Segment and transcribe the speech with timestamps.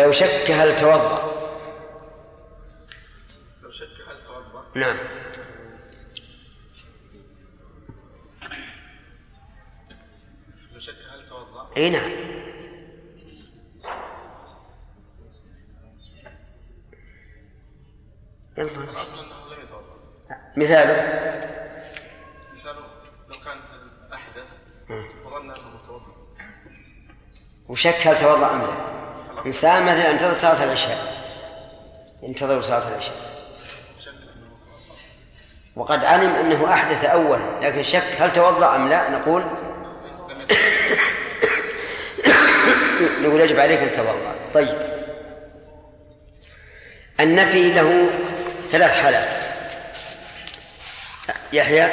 [0.00, 1.30] لو شك هل توضأ.
[3.62, 4.64] لو شك هل توضأ.
[4.74, 4.96] نعم.
[10.72, 11.70] لو شك هل توضأ.
[11.76, 12.10] إي نعم.
[18.58, 18.70] يلا.
[20.56, 20.96] مثاله.
[22.56, 22.86] مثاله
[23.28, 23.58] لو كان
[24.12, 24.44] أحدث
[25.24, 26.14] وظن أنه متوضأ.
[27.68, 28.99] وشك هل توضأ أم لا؟
[29.46, 30.98] إنسان مثلا انتظر صلاة العشاء.
[32.22, 33.30] ينتظر صلاة العشاء.
[35.76, 39.42] وقد علم أنه أحدث أولا لكن شك هل توضأ أم لا نقول
[43.22, 44.34] نقول يجب عليك أن تتوضأ.
[44.54, 45.00] طيب.
[47.20, 48.10] النفي له
[48.70, 49.40] ثلاث حالات.
[51.52, 51.88] يحيى؟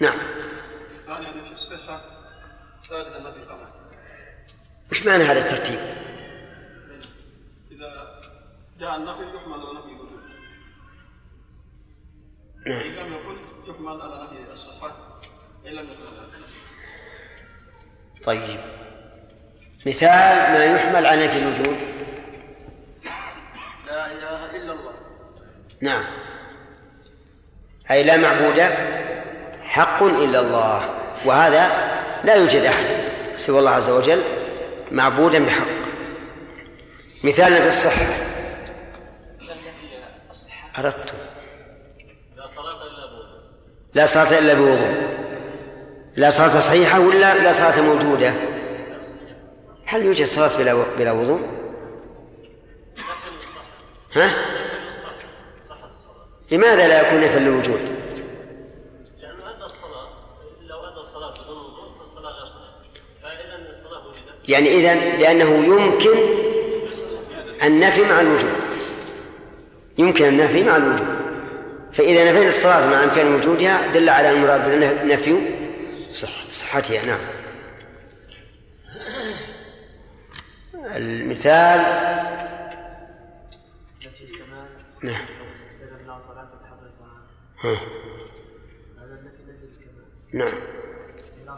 [0.00, 0.18] نعم.
[1.06, 2.15] ثانيا ثالثا نفي القمر
[4.90, 5.78] وش معنى هذا الترتيب؟
[7.70, 8.20] إذا
[8.78, 10.22] جاء النفي يحمل على نفي الوجود.
[12.66, 12.80] نعم.
[12.80, 14.92] إن لم يكن يحمل على نفي الصفة
[15.66, 16.26] إن لم يكن على
[18.24, 18.60] طيب.
[19.86, 21.76] مثال ما يحمل على نفي الوجود.
[23.86, 24.94] لا إله إلا الله.
[25.80, 26.04] نعم.
[27.90, 28.60] أي لا معبود
[29.62, 30.90] حق إلا الله.
[31.26, 32.84] وهذا لا يوجد أحد
[33.36, 34.20] سوى الله عز وجل
[34.92, 35.66] معبودا بحق
[37.24, 38.06] مثال في الصحة
[40.78, 41.14] أردت
[43.94, 45.16] لا صلاة إلا بوضوء
[46.16, 48.32] لا صلاة صحيحة ولا لا صلاة موجودة
[49.84, 51.40] هل يوجد صلاة بلا بلا وضوء؟
[54.12, 54.30] ها؟
[56.50, 57.80] لماذا لا يكون نفي للوجود؟
[59.18, 60.08] لأن أدى الصلاة
[60.60, 62.74] لو أدى الصلاة بدون وضوء فالصلاة غير صحيحة
[63.22, 66.18] فإذا الصلاة وجدت يعني إذا لأنه يمكن
[67.62, 68.52] النفي مع الوجود
[69.98, 71.16] يمكن النفي مع الوجود
[71.92, 74.68] فإذا نفينا الصلاة مع إمكان وجودها دل على المراد
[75.04, 75.36] نفي
[76.08, 77.06] صح صحتها.
[77.06, 77.18] نعم.
[80.96, 81.80] المثال
[85.02, 85.24] نعم.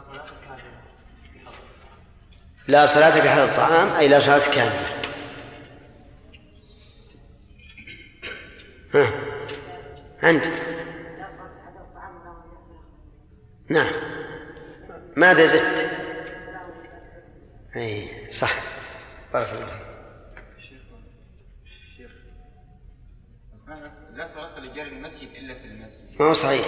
[0.01, 0.38] سلم
[2.69, 5.01] لا صلاة بحال الطعام أي لا صلاة كاملة.
[8.93, 9.11] ها
[10.23, 10.45] أنت.
[13.69, 13.91] نعم.
[15.17, 15.89] ماذا زدت؟
[17.75, 18.53] أي صح.
[19.33, 19.75] بارك الله فيك.
[24.13, 26.21] لا صلاة لجار المسجد إلا في المسجد.
[26.21, 26.65] ما هو صحيح؟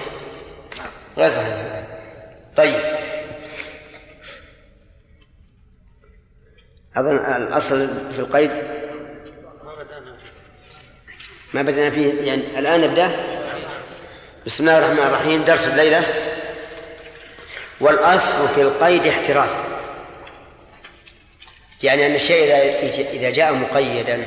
[1.18, 1.84] غير صحيح.
[2.56, 3.01] طيب.
[6.98, 8.52] أظن الأصل في القيد.
[11.54, 13.12] ما بدأنا فيه يعني الآن نبدأ.
[14.46, 16.04] بسم الله الرحمن الرحيم درس الليلة.
[17.82, 19.58] والأصل في القيد احتراز
[21.84, 22.56] يعني أن الشيء
[23.12, 24.26] إذا جاء مقيدا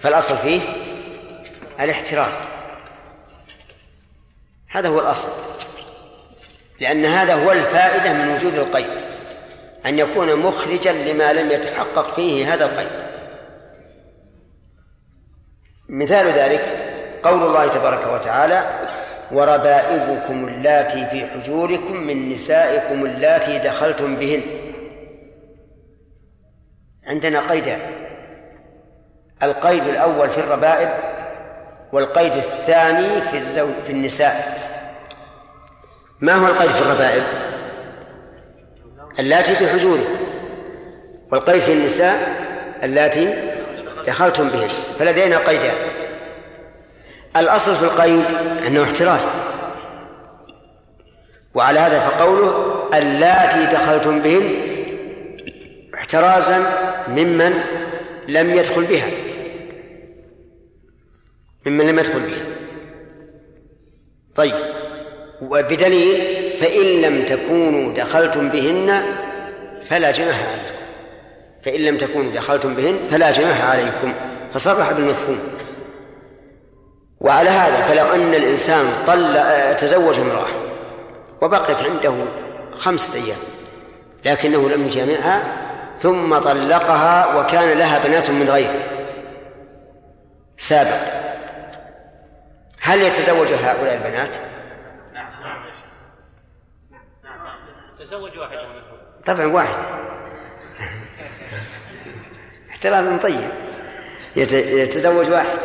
[0.00, 0.60] فالأصل فيه
[1.80, 2.34] الاحتراز
[4.68, 5.28] هذا هو الأصل.
[6.80, 8.99] لأن هذا هو الفائدة من وجود القيد.
[9.86, 13.10] أن يكون مخرجا لما لم يتحقق فيه هذا القيد.
[15.88, 16.60] مثال ذلك
[17.22, 18.88] قول الله تبارك وتعالى
[19.32, 24.42] وربائبكم اللاتي في حجوركم من نسائكم اللاتي دخلتم بهن.
[27.06, 27.80] عندنا قيدان
[29.42, 30.88] القيد الأول في الربائب
[31.92, 34.60] والقيد الثاني في الزوج في النساء.
[36.20, 37.22] ما هو القيد في الربائب؟
[39.18, 40.16] اللاتي في حجوركم
[41.32, 42.40] والقيد في النساء
[42.82, 43.52] اللاتي
[44.06, 45.74] دخلتم بهن فلدينا قيدان.
[47.36, 48.24] الأصل في القيد
[48.66, 49.20] أنه احتراز.
[51.54, 54.50] وعلى هذا فقوله اللاتي دخلتم بهن
[55.94, 56.58] احترازا
[57.08, 57.54] ممن
[58.28, 59.10] لم يدخل بها.
[61.66, 62.46] ممن لم يدخل بها.
[64.34, 64.54] طيب
[65.42, 69.02] وبدليل فإن لم تكونوا دخلتم بهن
[69.90, 70.80] فلا جناح عليكم.
[71.64, 74.14] فإن لم تكونوا دخلتم بهن فلا جناح عليكم.
[74.54, 75.38] فصرح بالمفهوم.
[77.20, 79.40] وعلى هذا فلو أن الإنسان طل
[79.76, 80.46] تزوج امرأة
[81.42, 82.14] وبقيت عنده
[82.76, 83.38] خمسة أيام
[84.24, 85.42] لكنه لم يجامعها
[86.02, 88.80] ثم طلقها وكان لها بنات من غيره.
[90.58, 91.00] سابق.
[92.80, 94.34] هل يتزوج هؤلاء البنات؟
[98.10, 98.82] تزوج واحدة منهم
[99.26, 99.74] طبعا واحد.
[102.70, 103.50] احتراز طيب.
[104.36, 105.58] يت- يتزوج واحد.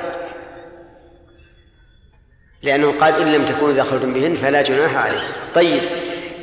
[2.63, 5.27] لأنه قال إن لم تكونوا دخلتم بهن فلا جناح عليه.
[5.55, 5.81] طيب.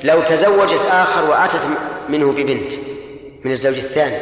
[0.05, 1.61] لو تزوجت آخر وأتت
[2.09, 2.73] منه ببنت
[3.45, 4.19] من الزوج الثاني.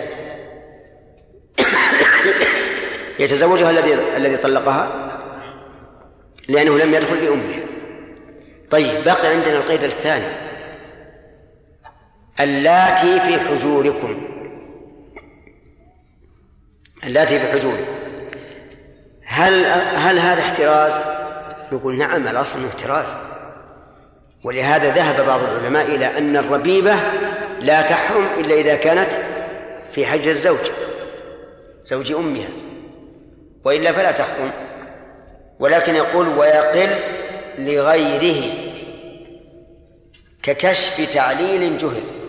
[3.19, 5.11] يتزوجها الذي الذي طلقها؟
[6.49, 7.63] لأنه لم يدخل بأمه.
[8.71, 9.05] طيب.
[9.05, 10.50] بقي عندنا القيد الثاني.
[12.41, 14.29] اللاتي في حجوركم.
[17.05, 17.85] اللاتي في حجوركم
[19.25, 21.01] هل هل هذا احتراز؟
[21.73, 23.15] نقول نعم الأصل احتراز.
[24.45, 26.95] ولهذا ذهب بعض العلماء إلى أن الربيبة
[27.61, 29.13] لا تحرم إلا إذا كانت
[29.93, 30.71] في حجر الزوج
[31.83, 32.49] زوج أمها.
[33.65, 34.51] وإلا فلا تحرم.
[35.59, 36.91] ولكن يقول ويقل
[37.59, 38.55] لغيره
[40.43, 42.20] ككشف تعليل جهل.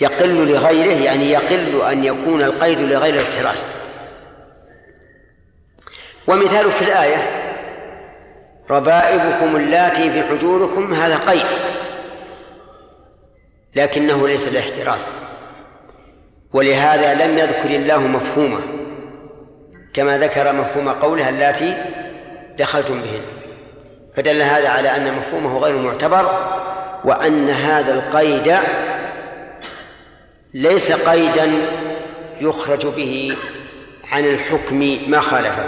[0.00, 3.64] يقل لغيره يعني يقل أن يكون القيد لغير الاحتراز
[6.26, 7.16] ومثال في الآية
[8.70, 11.46] ربائبكم اللاتي في حجوركم هذا قيد
[13.76, 15.06] لكنه ليس الاحتراز
[16.52, 18.60] ولهذا لم يذكر الله مفهومه
[19.94, 21.74] كما ذكر مفهوم قولها اللاتي
[22.58, 23.20] دخلتم بهن.
[24.16, 26.30] فدل هذا على أن مفهومه غير معتبر
[27.04, 28.56] وأن هذا القيد
[30.54, 31.52] ليس قيدا
[32.40, 33.36] يخرج به
[34.12, 35.64] عن الحكم ما خالفه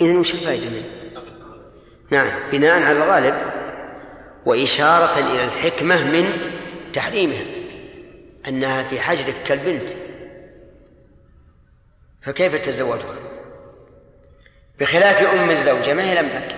[0.00, 1.20] إذن وش الفائدة منه؟
[2.10, 3.34] نعم بناء على الغالب
[4.46, 6.32] وإشارة إلى الحكمة من
[6.92, 7.44] تحريمها
[8.48, 9.88] أنها في حجرك كالبنت
[12.22, 13.14] فكيف تتزوجها؟
[14.80, 16.56] بخلاف أم الزوجة ما هي لم لك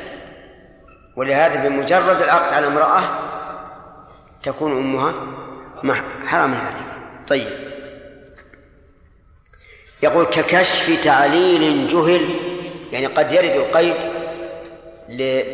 [1.16, 3.02] ولهذا بمجرد العقد على امرأة
[4.42, 5.14] تكون أمها
[6.26, 6.88] حرام عليك
[7.28, 7.68] طيب.
[10.02, 12.20] يقول ككشف تعليل جهل
[12.92, 13.94] يعني قد يرد القيد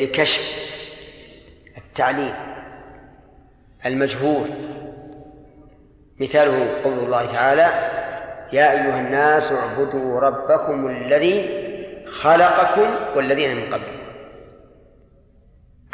[0.03, 0.71] لكشف
[1.77, 2.35] التعليل
[3.87, 4.49] المجهول.
[6.21, 7.63] مثاله قول الله تعالى
[8.53, 11.65] يا أيها الناس اعبدوا ربكم الذي
[12.11, 12.87] خلقكم
[13.17, 14.05] والذين من قبلكم.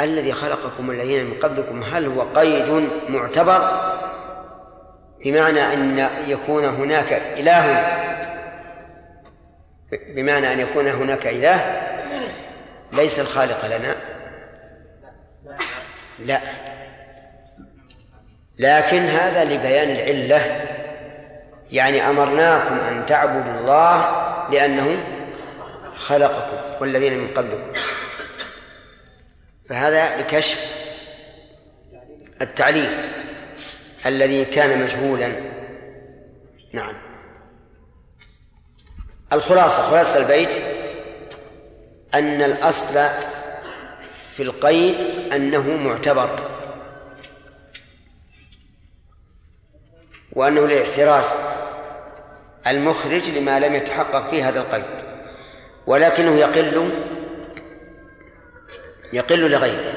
[0.00, 3.89] الذي خلقكم والذين من قبلكم هل هو قيد معتبر؟
[5.25, 7.87] بمعنى أن يكون هناك إله.
[9.93, 11.81] بمعنى أن يكون هناك إله
[12.93, 13.96] ليس الخالق لنا.
[16.19, 16.40] لا.
[18.58, 20.67] لكن هذا لبيان العلة.
[21.72, 24.11] يعني أمرناكم أن تعبدوا الله
[24.50, 24.96] لأنه
[25.96, 27.72] خلقكم والذين من قبلكم.
[29.69, 30.81] فهذا لكشف
[32.43, 32.90] التعليل.
[34.06, 35.37] الذي كان مجهولا.
[36.73, 36.94] نعم.
[39.32, 40.50] الخلاصة خلاصة البيت
[42.14, 43.08] أن الأصل
[44.37, 44.97] في القيد
[45.32, 46.50] أنه معتبر
[50.32, 51.25] وأنه الاحتراز
[52.67, 55.11] المخرج لما لم يتحقق فيه هذا القيد.
[55.87, 56.91] ولكنه يقل
[59.12, 59.94] يقل لغيره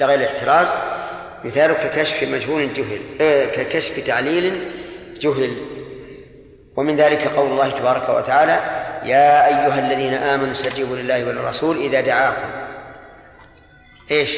[0.00, 0.95] لغير الاحتراز
[1.46, 4.60] مثاله ككشف مجهول جهل آه ككشف تعليل
[5.20, 5.56] جهل.
[6.76, 8.60] ومن ذلك قول الله تبارك وتعالى
[9.10, 12.48] يا أيها الذين آمنوا استجيبوا لله وللرسول إذا دعاكم.
[14.10, 14.30] إيش؟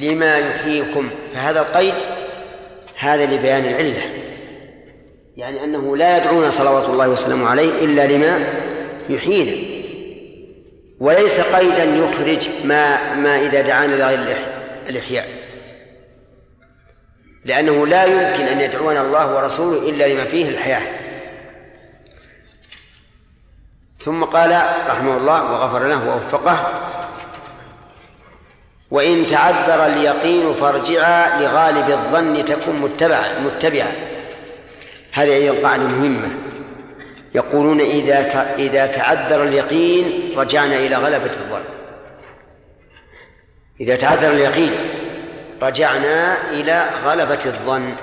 [0.00, 1.10] لما يحييكم.
[1.34, 1.94] فهذا القيد
[2.98, 4.02] هذا لبيان العلة.
[5.36, 8.44] يعني أنه لا يدعون صلوات الله وسلامه عليه إلا لما
[9.10, 9.78] يحيينا.
[11.00, 14.36] وليس قيدا يخرج ما ما إذا دعانا لغير
[14.88, 15.37] الإحياء.
[17.44, 20.82] لأنه لا يمكن أن يدعونا الله ورسوله إلا لما فيه الحياة.
[24.00, 26.72] ثم قال رحمه الله وغفر له ووفقه
[28.90, 33.92] وإن تعذر اليقين فارجعا لغالب الظن تكن متبعا متبعا.
[35.12, 36.28] هذه أيضا قاعدة مهمة.
[37.34, 41.64] يقولون إذا إذا تعذر اليقين رجعنا إلى غلبة الظن.
[43.80, 44.72] إذا تعذر اليقين
[45.62, 47.96] رجعنا إلى غلبة الظن.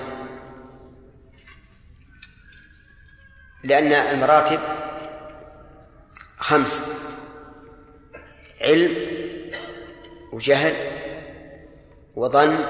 [3.64, 4.60] لأن المراتب
[6.38, 7.02] خمس.
[8.62, 8.96] علم
[10.34, 10.74] وجهل
[12.16, 12.66] وظن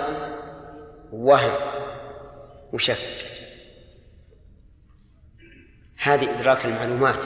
[1.11, 1.53] ووهم
[2.73, 2.97] وشك.
[5.97, 7.23] هذه إدراك المعلومات.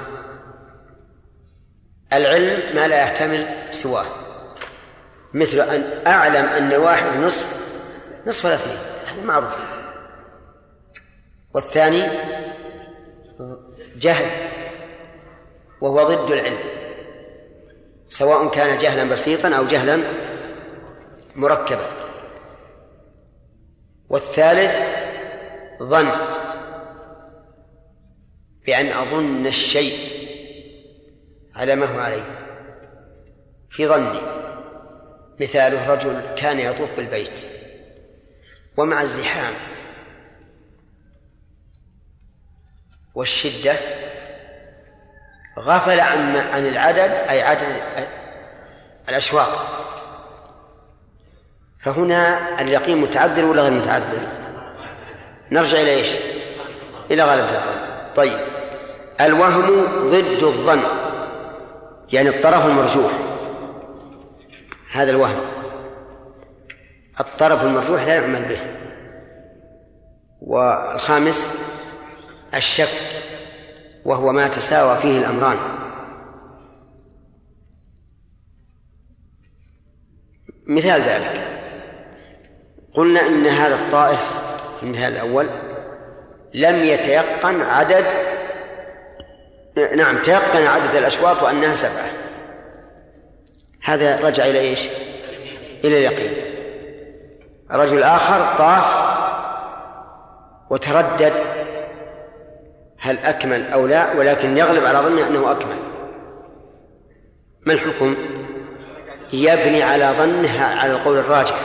[2.13, 4.28] العلم ما لا يحتمل سواه.
[5.33, 7.69] مثل أن أعلم أن واحد نصف
[8.27, 9.53] نصف الاثنين هذا معروف.
[11.53, 12.03] والثاني
[13.95, 14.25] جهل
[15.81, 16.59] وهو ضد العلم
[18.07, 19.99] سواء كان جهلا بسيطا أو جهلا
[21.35, 21.87] مركبا.
[24.09, 24.79] والثالث
[25.83, 26.09] ظن
[28.65, 30.19] بأن أظن الشيء
[31.55, 32.23] على ما هو عليه
[33.69, 34.38] في ظني.
[35.39, 37.31] مثاله رجل كان يطوف بالبيت.
[38.77, 39.53] ومع الزحام.
[43.15, 43.75] والشدة.
[45.59, 47.67] غفل عن عن العدد أي عدد
[49.09, 49.57] الأشواط
[51.83, 54.27] فهنا اليقين متعذر ولا غير متعذر؟
[55.51, 56.09] نرجع إلى إيش؟
[57.11, 58.39] إلى غالب الظن طيب.
[59.21, 60.83] الوهم ضد الظن.
[62.13, 63.11] يعني الطرف المرجوح.
[64.91, 65.39] هذا الوهم.
[67.19, 68.59] الطرف المرجوح لا يعمل به.
[70.41, 71.59] والخامس
[72.53, 72.99] الشك
[74.05, 75.57] وهو ما تساوى فيه الأمران.
[80.67, 81.47] مثال ذلك.
[82.93, 84.19] قلنا إن هذا الطائف
[84.79, 85.47] في المثال الأول
[86.53, 88.05] لم يتيقن عدد
[89.95, 92.28] نعم تيقن عدد الأشواط وأنها سبعة.
[93.89, 94.79] هذا رجع إلى إيش؟
[95.83, 96.31] إلى اليقين.
[97.71, 99.09] رجل آخر طاف
[100.69, 101.33] وتردد
[102.99, 105.77] هل أكمل أو لا ولكن يغلب على ظنه أنه أكمل.
[107.65, 108.15] ما الحكم؟
[109.33, 111.59] يبني على ظنها على القول الراجح.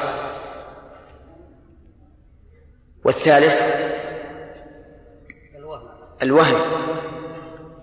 [3.05, 3.63] والثالث
[6.23, 6.61] الوهم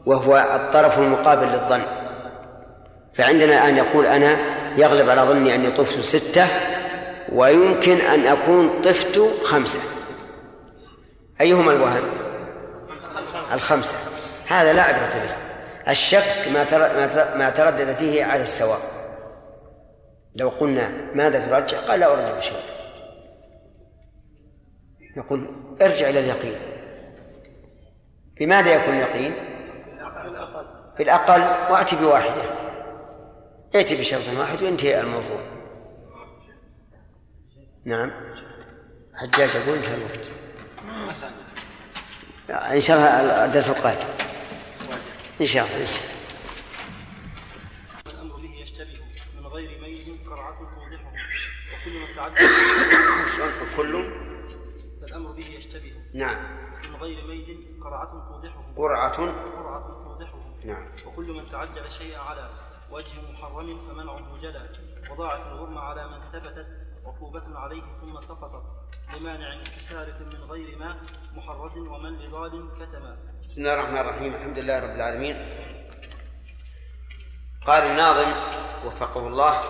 [0.05, 2.00] وهو الطرف المقابل للظن.
[3.13, 4.37] فعندنا أن يقول أنا
[4.77, 6.47] يغلب على ظني أني طفت ستة
[7.31, 9.79] ويمكن أن أكون طفت خمسة.
[11.41, 12.03] أيهما الوهم؟
[13.53, 13.97] الخمسة.
[14.47, 15.31] هذا لا عبرة به.
[15.91, 16.65] الشك ما
[17.37, 18.79] ما تردد فيه على السواء.
[20.35, 22.57] لو قلنا ماذا ترجع؟ قال لا أرجع شيء
[25.17, 26.55] نقول ارجع إلى اليقين.
[28.39, 29.33] بماذا يكون اليقين؟
[30.97, 31.41] في الأقل
[31.73, 32.70] وأتي بواحدة.
[33.75, 35.41] ائتي بشرط واحد وينتهي الموضوع.
[37.85, 38.11] نعم.
[39.15, 40.29] حجاج يقول انتهى الوقت.
[42.49, 44.07] إن شاء الله الدرس القادم
[45.41, 45.87] إن شاء الله
[48.07, 48.99] الأمر به يشتبه
[49.39, 51.11] من غير قرعة توضحه
[51.73, 52.35] وكل من تعدى
[53.75, 54.13] كل؟
[55.03, 56.43] الأمر به يشتبه نعم.
[56.83, 59.15] من غير ميز قرعة توضحه قرعة.
[59.55, 60.85] قرعة توضحه نعم.
[61.05, 62.49] وكل من تعجل الشيء على
[62.91, 64.61] وجه محرم فمنعه جلا
[65.11, 66.67] وضاعت الغرم على من ثبتت
[67.05, 68.63] عقوبة عليه ثم سقطت.
[69.15, 70.97] لمانع انكسارة من غير ما
[71.33, 74.35] محرز ومن لضال كتما بسم الله الرحمن الرحيم.
[74.35, 75.35] الحمد لله رب العالمين.
[77.67, 78.33] قال الناظم
[78.85, 79.63] وفقه الله.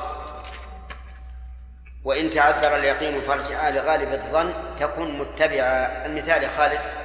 [2.04, 7.01] وإن تعذر اليقين فارجعا لغالب الظن تكن متبعا المثال يا خالد.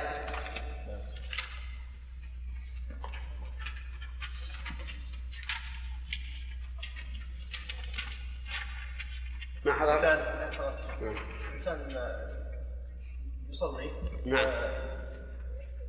[9.67, 10.19] ما حضر؟
[11.55, 11.79] إنسان
[13.49, 13.91] يصلي
[14.25, 14.47] نعم.
[14.47, 14.97] آه،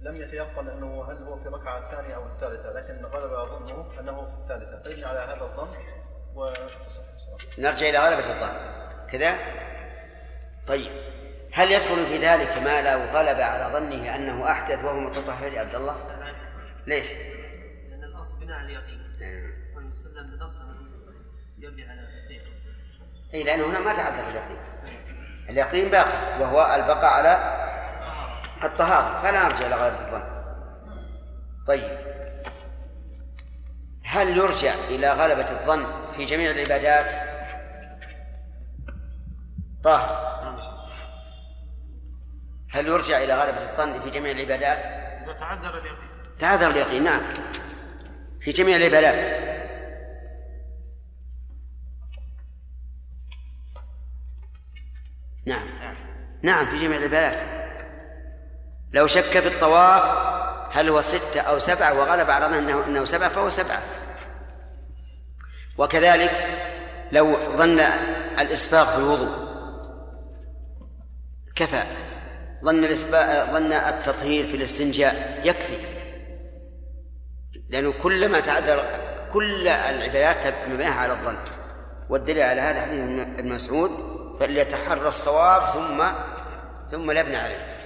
[0.01, 4.38] لم يتيقن أنه هل هو في الركعة الثانية أو الثالثة لكن غلب ظنه أنه في
[4.41, 4.89] الثالثة.
[4.89, 5.75] فيبني على هذا الظن
[6.36, 7.03] وتصح
[7.57, 8.57] نرجع إلى غلبة الظن.
[9.12, 9.38] كذا؟
[10.67, 10.91] طيب.
[11.53, 15.75] هل يدخل في ذلك ما لو غلب على ظنه أنه أحدث وهو متطهر يا عبد
[15.75, 15.96] الله؟
[16.88, 17.07] ليش؟
[17.89, 19.17] لأن الأصل بناء على اليقين.
[19.19, 19.75] نعم.
[19.75, 20.88] والمسلم بنص أنه
[21.60, 22.57] يبني على تصديقه
[23.34, 24.57] اي لأنه هنا ما تعذر اليقين.
[25.50, 27.38] اليقين باقي وهو البقاء على
[28.63, 29.22] الطهارة.
[29.22, 30.24] فلا نرجع إلى غلبة الظن.
[31.67, 31.98] طيب.
[34.03, 37.13] هل يرجع إلى غلبة الظن في جميع العبادات؟
[39.84, 40.27] طاهر.
[42.72, 44.77] هل يرجع إلى غلبة الظن في جميع العبادات؟
[45.24, 46.38] إذا تعذر اليقين.
[46.39, 47.22] تعذر اليقين نعم.
[48.41, 49.48] في جميع العبادات
[55.45, 55.67] نعم
[56.41, 57.38] نعم في جميع العبادات.
[58.94, 60.03] لو شك في الطواف
[60.72, 63.82] هل هو ستة أو سبعة؟ وغلب على أنه أنه سبعة فهو سبعة.
[65.77, 66.32] وكذلك
[67.12, 67.79] لو ظن
[68.39, 69.48] الإسباغ في الوضوء.
[71.56, 71.84] كفى.
[72.63, 75.41] ظن الإسباغ ظن التطهير في الاستنجاء.
[75.44, 75.77] يكفي.
[77.70, 78.86] لأنه كلما تعذر
[79.34, 81.38] كل العبادات مبناها على الظن.
[82.10, 83.00] والدليل على هذا حديث
[83.39, 86.03] ابن مسعود فليتحرى الصواب ثم
[86.91, 87.77] ثم يبنى عليه.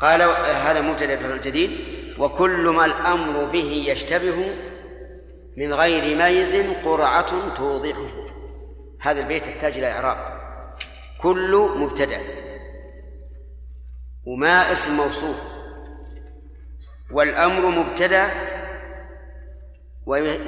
[0.00, 0.22] قال
[0.66, 1.70] هذا مبتدأ الجديد.
[2.18, 4.54] وكل ما الأمر به يشتبه
[5.56, 8.10] من غير ميز قرعة توضحه.
[9.00, 10.16] هذا البيت يحتاج إلى إعراب.
[11.18, 12.20] كل مبتدأ.
[14.26, 15.34] وما اسم موصول
[17.10, 18.30] والأمر مبتدأ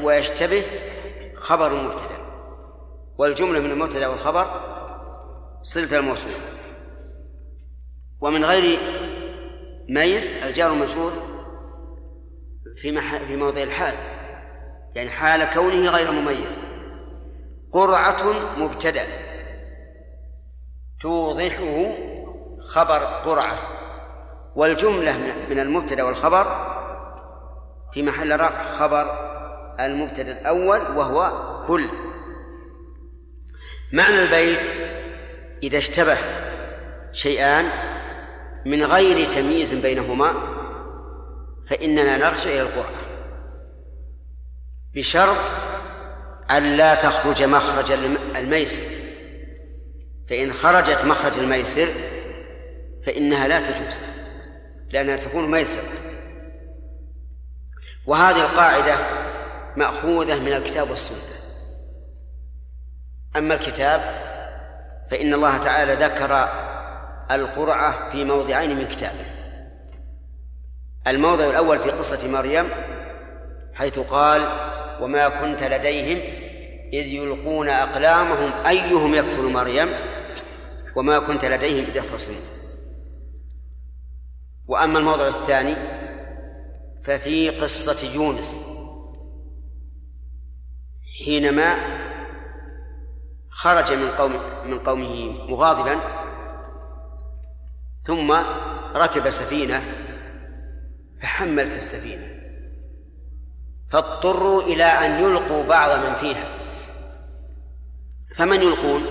[0.03, 0.63] ويشتبه
[1.35, 2.16] خبر المبتدأ
[3.19, 4.61] والجملة من المبتدأ والخبر
[5.63, 6.33] صلة الموصول.
[8.21, 8.79] ومن غير
[9.89, 11.13] ميز الجار المجرور
[12.77, 13.95] في محل في موضع الحال
[14.95, 16.59] يعني حال كونه غير مميز.
[17.73, 19.07] قرعة مبتدأ.
[21.01, 21.95] توضحه
[22.61, 23.59] خبر قرعة.
[24.57, 25.19] والجملة
[25.51, 26.45] من المبتدأ والخبر
[27.93, 29.27] في محل رفع خبر
[29.81, 31.33] المبتدأ الأول وهو
[31.67, 32.06] كل.
[33.93, 34.73] معنى البيت
[35.63, 36.17] إذا اشتبه
[37.13, 37.69] شيئان
[38.65, 40.35] من غير تمييز بينهما
[41.67, 43.07] فإننا نرجع إلى القرآن.
[44.95, 45.37] بشرط
[46.51, 47.93] أن لا تخرج مخرج
[48.37, 48.83] الميسر.
[50.29, 51.89] فإن خرجت مخرج الميسر
[53.07, 53.95] فإنها لا تجوز
[54.91, 55.89] لأنها تكون ميسرة.
[58.07, 58.99] وهذه القاعدة
[59.77, 61.36] مأخوذة من الكتاب والسنة.
[63.37, 64.01] أما الكتاب
[65.11, 66.49] فإن الله تعالى ذكر
[67.31, 69.27] القرعة في موضعين من كتابه.
[71.07, 72.69] الموضع الأول في قصة مريم
[73.75, 74.43] حيث قال
[75.01, 76.19] وما كنت لديهم
[76.93, 79.89] إذ يلقون أقلامهم أيهم يكفل مريم؟
[80.97, 82.43] وما كنت لديهم إذ يختصمون.
[84.67, 85.75] وأما الموضع الثاني
[87.05, 88.59] ففي قصة يونس
[91.25, 91.77] حينما
[93.57, 94.33] خرج من قوم
[94.65, 96.01] من قومه مغاضبا
[98.03, 98.33] ثم
[98.95, 99.83] ركب سفينة
[101.23, 102.27] فحملت السفينة
[103.91, 106.45] فاضطروا إلى أن يلقوا بعض من فيها.
[108.37, 109.03] فمن يلقون؟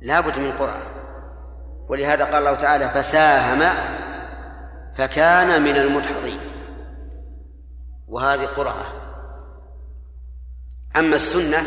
[0.00, 0.82] لابد من قرعة
[1.88, 3.74] ولهذا قال الله تعالى فساهم
[4.94, 6.40] فكان من المدحضين.
[8.08, 9.03] وهذه قرعة
[10.96, 11.62] أما السنة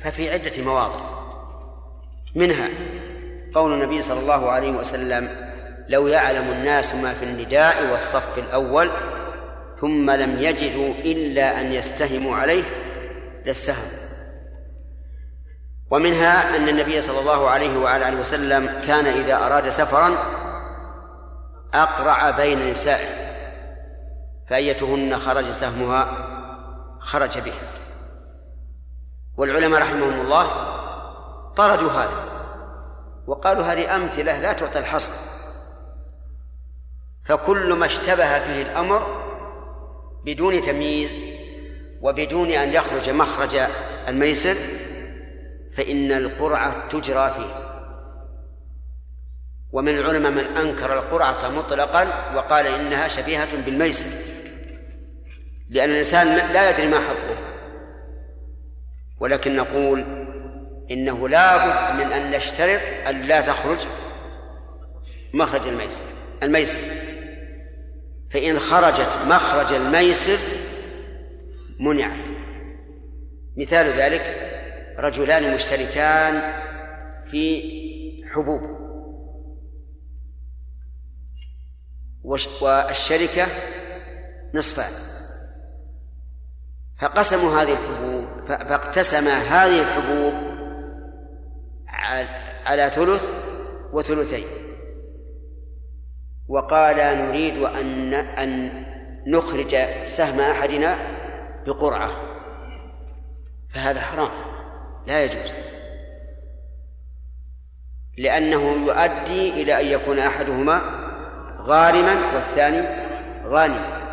[0.00, 1.14] ففي عدة مواضع.
[2.34, 2.68] منها
[3.54, 5.28] قول النبي صلى الله عليه وسلم
[5.88, 8.90] لو يعلم الناس ما في النداء والصف الأول
[9.80, 12.62] ثم لم يجدوا إلا أن يستهموا عليه
[13.46, 13.86] لاستهم
[15.90, 20.10] ومنها أن النبي صلى الله عليه وعلى آله وسلم كان إذا أراد سفرا
[21.74, 23.08] أقرع بين نسائه
[24.48, 26.28] فأيتهن خرج سهمها
[27.00, 27.52] خرج به
[29.36, 30.46] والعلماء رحمهم الله
[31.56, 32.24] طردوا هذا
[33.26, 35.10] وقالوا هذه أمثلة لا تعطي الحصر.
[37.24, 39.24] فكل ما اشتبه فيه الأمر
[40.24, 41.10] بدون تمييز
[42.00, 43.56] وبدون أن يخرج مخرج
[44.08, 44.54] الميسر
[45.72, 47.64] فإن القرعة تجرى فيه.
[49.72, 54.06] ومن العلماء من أنكر القرعة مطلقا وقال إنها شبيهة بالميسر
[55.70, 57.53] لأن الإنسان لا يدري ما حظه
[59.20, 60.00] ولكن نقول
[60.90, 63.78] إنه لا بد من أن نشترط أن لا تخرج
[65.34, 66.02] مخرج الميسر.
[66.42, 66.80] الميسر.
[68.30, 70.38] فإن خرجت مخرج الميسر
[71.80, 72.28] منعت.
[73.56, 74.22] مثال ذلك
[74.98, 76.42] رجلان مشتركان
[77.24, 77.62] في
[78.32, 78.62] حبوب.
[82.24, 83.46] والشركة
[84.54, 84.92] نصفان.
[87.00, 88.13] فقسموا هذه الحبوب
[88.46, 90.34] فاقتسم هذه الحبوب
[92.66, 93.32] على ثلث
[93.92, 94.44] وثلثين.
[96.48, 98.84] وقال نريد أن أن
[99.26, 100.96] نخرج سهم أحدنا
[101.66, 102.10] بقرعة.
[103.74, 104.30] فهذا حرام.
[105.06, 105.52] لا يجوز.
[108.18, 110.80] لأنه يؤدي إلى أن يكون أحدهما
[111.60, 113.04] غارما والثاني
[113.46, 114.04] غانما.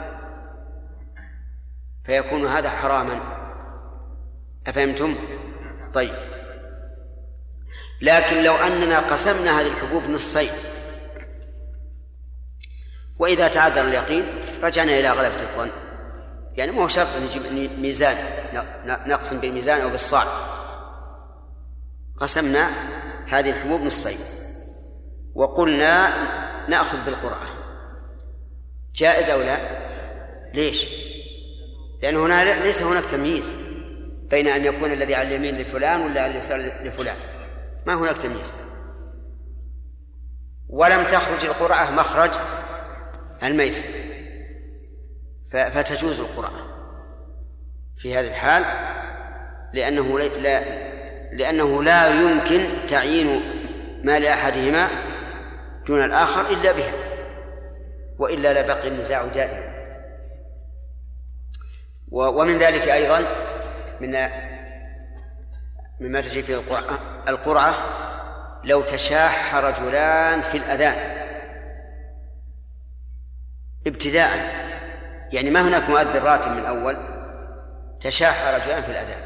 [2.06, 3.41] فيكون هذا حراما.
[4.68, 5.16] أفهمتم؟
[5.94, 6.14] طيب.
[8.02, 10.50] لكن لو أننا قسمنا هذه الحبوب نصفين.
[13.20, 14.26] وإذا تعذر اليقين
[14.64, 15.70] رجعنا إلى غلبة الظن.
[16.54, 17.42] يعني ما هو شرط نجيب
[17.80, 18.18] ميزان
[18.86, 20.24] نقسم بالميزان أو بالصاع
[22.18, 22.70] قسمنا
[23.28, 24.18] هذه الحبوب نصفين.
[25.36, 26.14] وقلنا
[26.68, 27.48] نأخذ بالقرعة.
[28.96, 29.58] جائز أو لا؟
[30.54, 30.86] ليش؟
[32.02, 33.54] لأن هنا ليس هناك تمييز.
[34.32, 37.16] بين أن يكون الذي على اليمين لفلان ولا على اليسار لفلان.
[37.88, 38.54] ما هناك تمييز.
[40.70, 42.32] ولم تخرج القرعة مخرج
[43.44, 43.88] الميسر.
[45.52, 46.72] فتجوز القرعة
[47.98, 48.66] في هذه الحال
[49.74, 50.62] لأنه لا
[51.34, 53.42] لأنه لا يمكن تعيين
[54.04, 54.88] ما لأحدهما
[55.88, 56.94] دون الآخر إلا بها.
[58.18, 59.72] وإلا لبقي النزاع دائما.
[62.12, 63.26] ومن ذلك أيضا
[64.02, 64.30] من
[66.00, 67.76] مما تجي فيه القرعة القرعة
[68.64, 71.22] لو تشاح رجلان في الأذان.
[73.88, 74.62] ابتداء.
[75.34, 76.98] يعني ما هناك مؤذن راتب من الأول؟
[78.02, 79.22] تشاح رجلان في الأذان.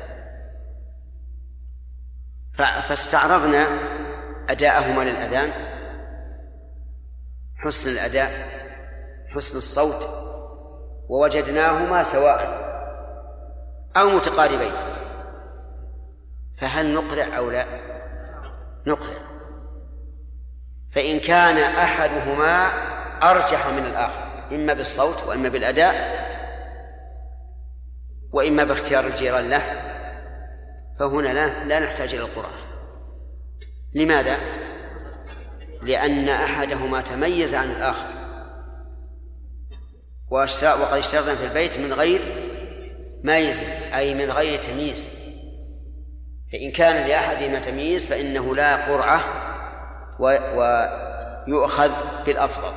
[2.88, 3.68] فاستعرضنا
[4.50, 5.52] أداءهما للأذان.
[7.58, 8.32] حسن الأداء
[9.36, 10.10] حسن الصوت
[11.10, 12.66] ووجدناهما سواء
[13.98, 14.72] أو متقاربين.
[16.58, 17.66] فهل نقرع أو لا؟
[18.88, 19.26] نقرع.
[20.92, 22.66] فإن كان أحدهما
[23.24, 26.26] أرجح من الآخر إما بالصوت وإما بالأداء
[28.32, 29.64] وإما باختيار الجيران له
[31.00, 32.66] فهنا لا, لا نحتاج إلى القرآن
[33.94, 34.38] لماذا؟
[35.82, 38.08] لأن أحدهما تميز عن الآخر.
[40.30, 42.22] وقد اشترطنا في البيت من غير
[43.26, 43.62] ميز
[43.96, 45.04] أي من غير تمييز.
[46.52, 49.24] فإن كان لأحدهما تمييز فإنه لا قرعة
[50.20, 51.92] ويؤخذ
[52.26, 52.74] بالأفضل.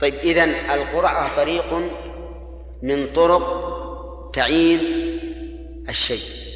[0.00, 1.74] طيب إذن القرعة طريق
[2.82, 3.46] من طرق
[4.32, 4.80] تعيين
[5.88, 6.46] الشيء.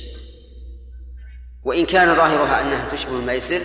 [1.64, 3.60] وإن كان ظاهرها أنها تشبه الميسر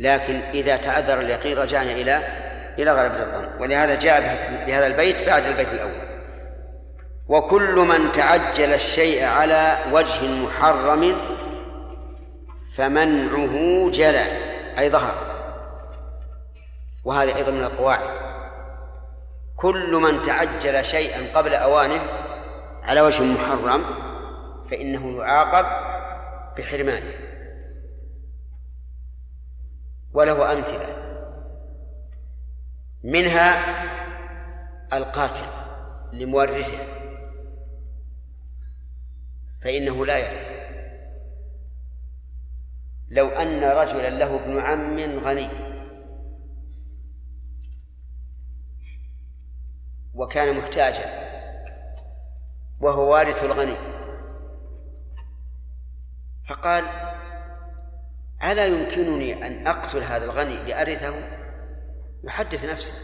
[0.00, 2.41] لكن إذا تعذر اليقين رجعنا إلى
[2.78, 4.20] إلى غلبة الظن ولهذا جاء
[4.66, 6.12] بهذا البيت بعد البيت الأول.
[7.28, 11.14] وكل من تعجل الشيء على وجه محرم
[12.74, 14.24] فمنعه جلى
[14.78, 15.14] أي ظهر.
[17.04, 18.22] وهذه أيضا من القواعد.
[19.56, 22.00] كل من تعجل شيئا قبل أوانه
[22.82, 23.84] على وجه محرم
[24.70, 25.66] فإنه يعاقب
[26.58, 27.12] بحرمانه.
[30.14, 31.01] وله أمثلة.
[33.04, 33.62] منها
[34.92, 35.46] القاتل
[36.12, 36.78] لمورثه.
[39.62, 40.52] فإنه لا يرث.
[43.08, 45.48] لو أن رجلا له ابن عم غني.
[50.14, 51.04] وكان محتاجا.
[52.80, 53.76] وهو وارث الغني.
[56.48, 56.84] فقال
[58.44, 61.41] ألا يمكنني أن أقتل هذا الغني لأرثه؟
[62.24, 62.94] يحدث نفسه.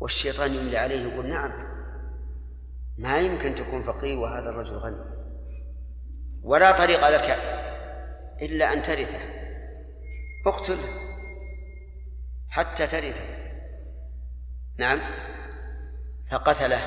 [0.00, 1.52] والشيطان يملي عليه يقول نعم
[2.98, 5.04] ما يمكن تكون فقير وهذا الرجل غني.
[6.42, 7.38] ولا طريق لك
[8.42, 9.20] إلا أن ترثه.
[10.46, 10.88] اقتله
[12.48, 13.24] حتى ترثه.
[14.78, 15.00] نعم
[16.30, 16.80] فقتله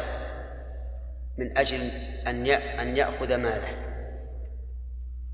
[1.37, 1.81] من أجل
[2.27, 3.93] أن أن يأخذ ماله.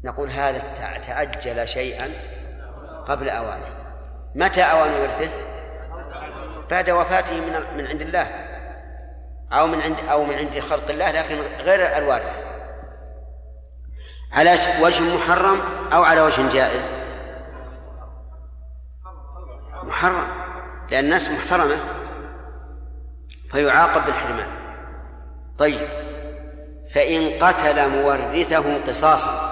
[0.04, 2.10] نقول هذا تعجل شيئا
[3.06, 3.79] قبل أوانه.
[4.36, 5.30] متى أوان ورثه؟
[6.72, 8.28] بعد وفاته من من عند الله.
[9.52, 12.44] أو من عند أو من عند خلق الله لكن غير الوارث.
[14.32, 15.60] على وجه محرم
[15.94, 16.84] أو على وجه جائز؟
[19.84, 20.28] محرم
[20.92, 21.78] لأن الناس محترمة
[23.52, 24.48] فيعاقب بالحرمان.
[25.58, 25.88] طيب
[26.94, 29.50] فإن قتل مورثه قصاصا.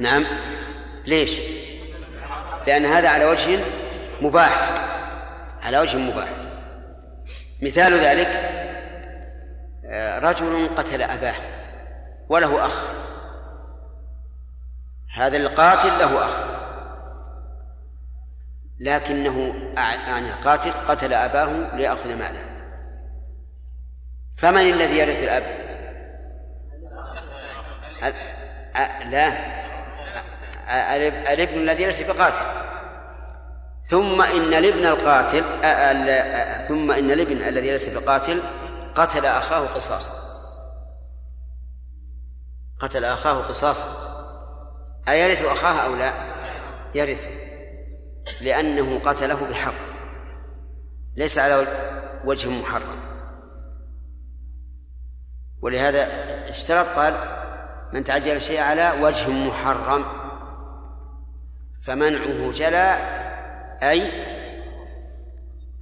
[0.00, 0.24] نعم.
[1.08, 1.40] ليش؟
[2.66, 3.60] لأن هذا على وجه
[4.20, 4.74] مباح.
[5.62, 6.28] على وجه مباح.
[7.62, 8.54] مثال ذلك
[10.24, 11.34] رجل قتل أباه
[12.28, 12.84] وله أخ.
[15.16, 16.48] هذا القاتل له أخ.
[18.80, 22.44] لكنه يعني القاتل قتل أباه ليأخذ ماله.
[24.36, 25.44] فمن الذي يرث الأب؟
[29.10, 29.58] لا.
[30.68, 32.44] الابن الذي ليس بقاتل
[33.84, 35.44] ثم إن الابن القاتل
[36.68, 38.42] ثم إن الابن الذي ليس بقاتل
[38.94, 40.10] قتل أخاه قصاصا.
[42.80, 43.86] قتل أخاه قصاصا.
[45.08, 46.12] أيرث أخاه أو لا؟
[46.94, 47.28] يرث.
[48.40, 49.74] لأنه قتله بحق
[51.16, 51.66] ليس على
[52.24, 52.98] وجه محرم.
[55.62, 56.08] ولهذا
[56.48, 57.14] اشترط قال
[57.92, 60.17] من تعجل الشيء على وجه محرم.
[61.82, 62.96] فمنعه جلى
[63.82, 64.28] أي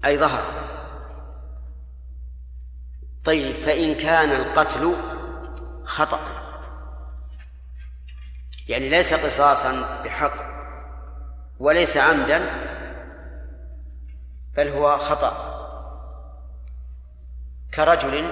[0.04, 0.42] أي ظهر.
[3.24, 4.96] طيب فإن كان القتل
[5.84, 6.20] خطأ.
[8.68, 10.32] يعني ليس قصاصا بحق
[11.58, 12.40] وليس عمدا
[14.56, 15.56] بل هو خطأ.
[17.74, 18.30] كرجل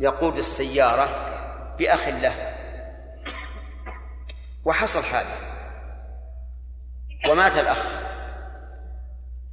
[0.00, 1.08] يقود السيارة
[1.78, 2.54] بأخ له
[4.64, 5.53] وحصل حادث.
[7.30, 8.04] ومات الأخ.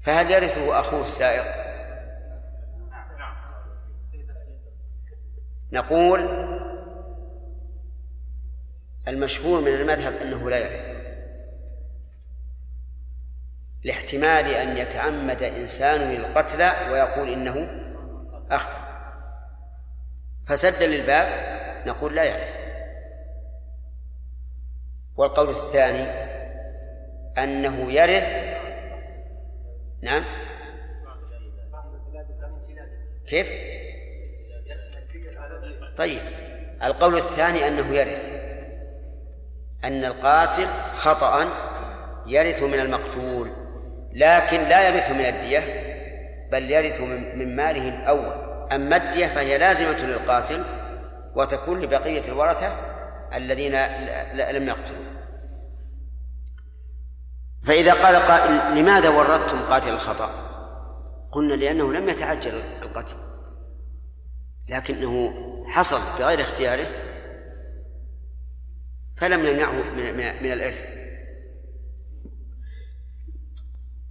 [0.01, 1.45] فهل يرثه أخوه السائق؟
[5.71, 6.19] نقول
[9.07, 11.01] المشهور من المذهب أنه لا يرث.
[13.83, 17.69] لاحتمال أن يتعمد إنسان القتل ويقول إنه
[18.51, 18.87] أخطأ.
[20.45, 21.27] فسد للباب
[21.87, 22.57] نقول لا يرث.
[25.15, 26.20] والقول الثاني
[27.37, 28.35] أنه يرث.
[30.01, 30.23] نعم.
[33.27, 33.51] كيف؟
[35.97, 36.21] طيب.
[36.83, 38.31] القول الثاني أنه يرث.
[39.83, 41.47] أن القاتل خطأ
[42.27, 43.51] يرث من المقتول
[44.13, 45.59] لكن لا يرث من الدية
[46.51, 47.01] بل يرث
[47.35, 48.51] من ماله الأول.
[48.71, 50.63] أما الدية فهي لازمة للقاتل
[51.35, 52.71] وتكون لبقية الورثة
[53.33, 53.71] الذين
[54.33, 55.20] لم يقتلوا.
[57.63, 60.51] فإذا قال قائل لماذا وردتم قاتل الخطأ؟
[61.31, 63.15] قلنا لأنه لم يتعجل القتل.
[64.69, 65.33] لكنه
[65.67, 66.87] حصل بغير اختياره
[69.17, 70.85] فلم يمنعه من, من الإرث.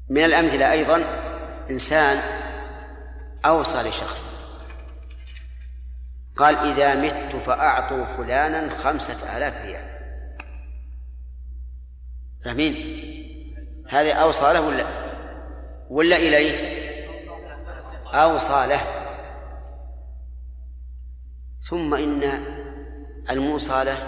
[0.08, 0.96] من الأمثلة أيضا
[1.70, 2.18] إنسان
[3.44, 4.24] أوصى لشخص.
[6.36, 9.90] قال إذا مت فأعطوا فلانا خمسة آلاف ريال.
[12.44, 13.09] فاهمين؟
[13.90, 14.86] هذا أوصى له ولا
[15.90, 16.80] ولا إليه؟
[18.14, 18.80] أوصى له
[21.62, 22.44] ثم إن
[23.30, 23.98] الموصى له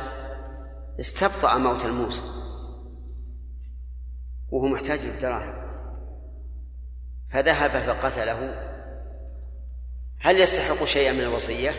[1.01, 2.23] استبطأ موت الموصى
[4.51, 5.55] وهو محتاج للدراهم
[7.33, 8.69] فذهب فقتله
[10.21, 11.71] هل يستحق شيئا من الوصية؟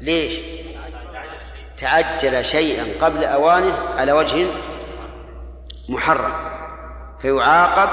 [0.00, 0.40] ليش؟
[1.76, 4.46] تعجل شيئا قبل أوانه على وجه
[5.88, 6.51] محرم
[7.22, 7.88] فيعاقب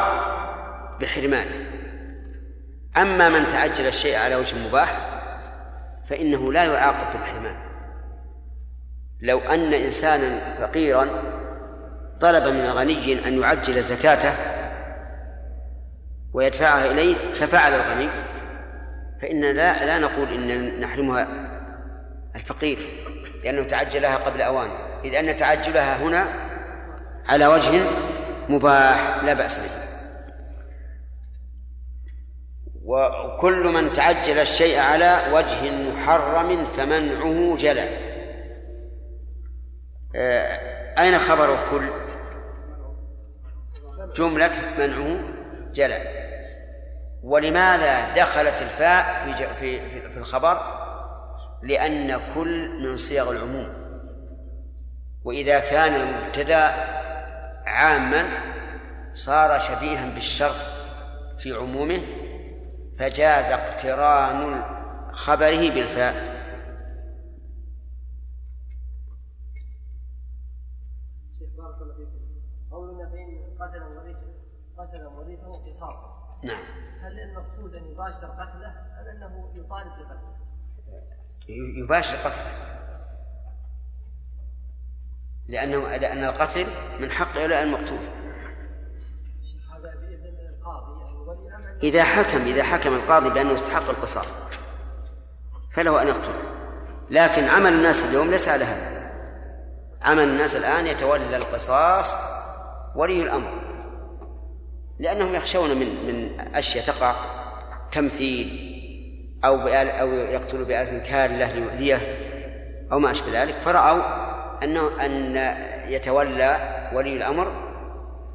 [1.02, 1.66] بحرمانه.
[2.98, 4.98] أما من تعجل الشيء على وجه مباح
[6.10, 7.56] فإنه لا يعاقب بالحرمان.
[9.22, 11.10] لو أن إنسانا فقيرا
[12.22, 14.34] طلب من الغني أن يعجل زكاته
[16.34, 18.10] ويدفعها إليه ففعل الغني.
[19.22, 21.28] فإن لا لا نقول إن نحرمها
[22.36, 22.78] الفقير
[23.44, 24.74] لأنه تعجلها قبل أوانه.
[25.06, 26.26] إذ أن تعجلها هنا
[27.30, 27.82] على وجه
[28.50, 29.90] مباح لا بأس به.
[32.86, 37.90] وكل من تعجل الشيء على وجه محرم فمنعه جلى
[40.16, 41.90] آه، أين خبر كل؟
[44.16, 45.20] جملة منعه
[45.74, 46.02] جلى
[47.24, 50.58] ولماذا دخلت الفاء في في في الخبر؟
[51.64, 53.68] لأن كل من صيغ العموم.
[55.24, 56.72] وإذا كان المبتدأ
[57.70, 58.30] عاما
[59.14, 60.66] صار شبيها بالشرط
[61.38, 62.02] في عمومه
[63.00, 64.64] فجاز اقتران
[65.12, 66.40] خبره بالفاء.
[74.80, 75.02] قتل
[75.52, 76.64] قصاصا نعم.
[77.02, 80.40] هل المقصود أن يباشر قتله أم أنه يطالب بقتله؟
[81.84, 82.89] يباشر قتله.
[85.50, 86.66] لأنه لأن القتل
[87.00, 87.98] من حق أولياء المقتول.
[91.84, 94.34] إذا حكم إذا حكم القاضي بأنه يستحق القصاص
[95.72, 96.32] فله أن يقتل.
[97.10, 99.12] لكن عمل الناس اليوم ليس على هذا.
[100.02, 102.14] عمل الناس الآن يتولى القصاص
[102.96, 103.62] ولي الأمر.
[105.00, 107.16] لأنهم يخشون من من أشياء تقع
[107.92, 108.70] تمثيل
[109.46, 112.02] أو أو يقتل بآلة كالة ليؤذيه
[112.92, 113.56] أو ما أشبه ذلك.
[113.66, 114.29] فرأوا
[114.64, 115.36] أنه أن
[115.88, 117.70] يتولى ولي الأمر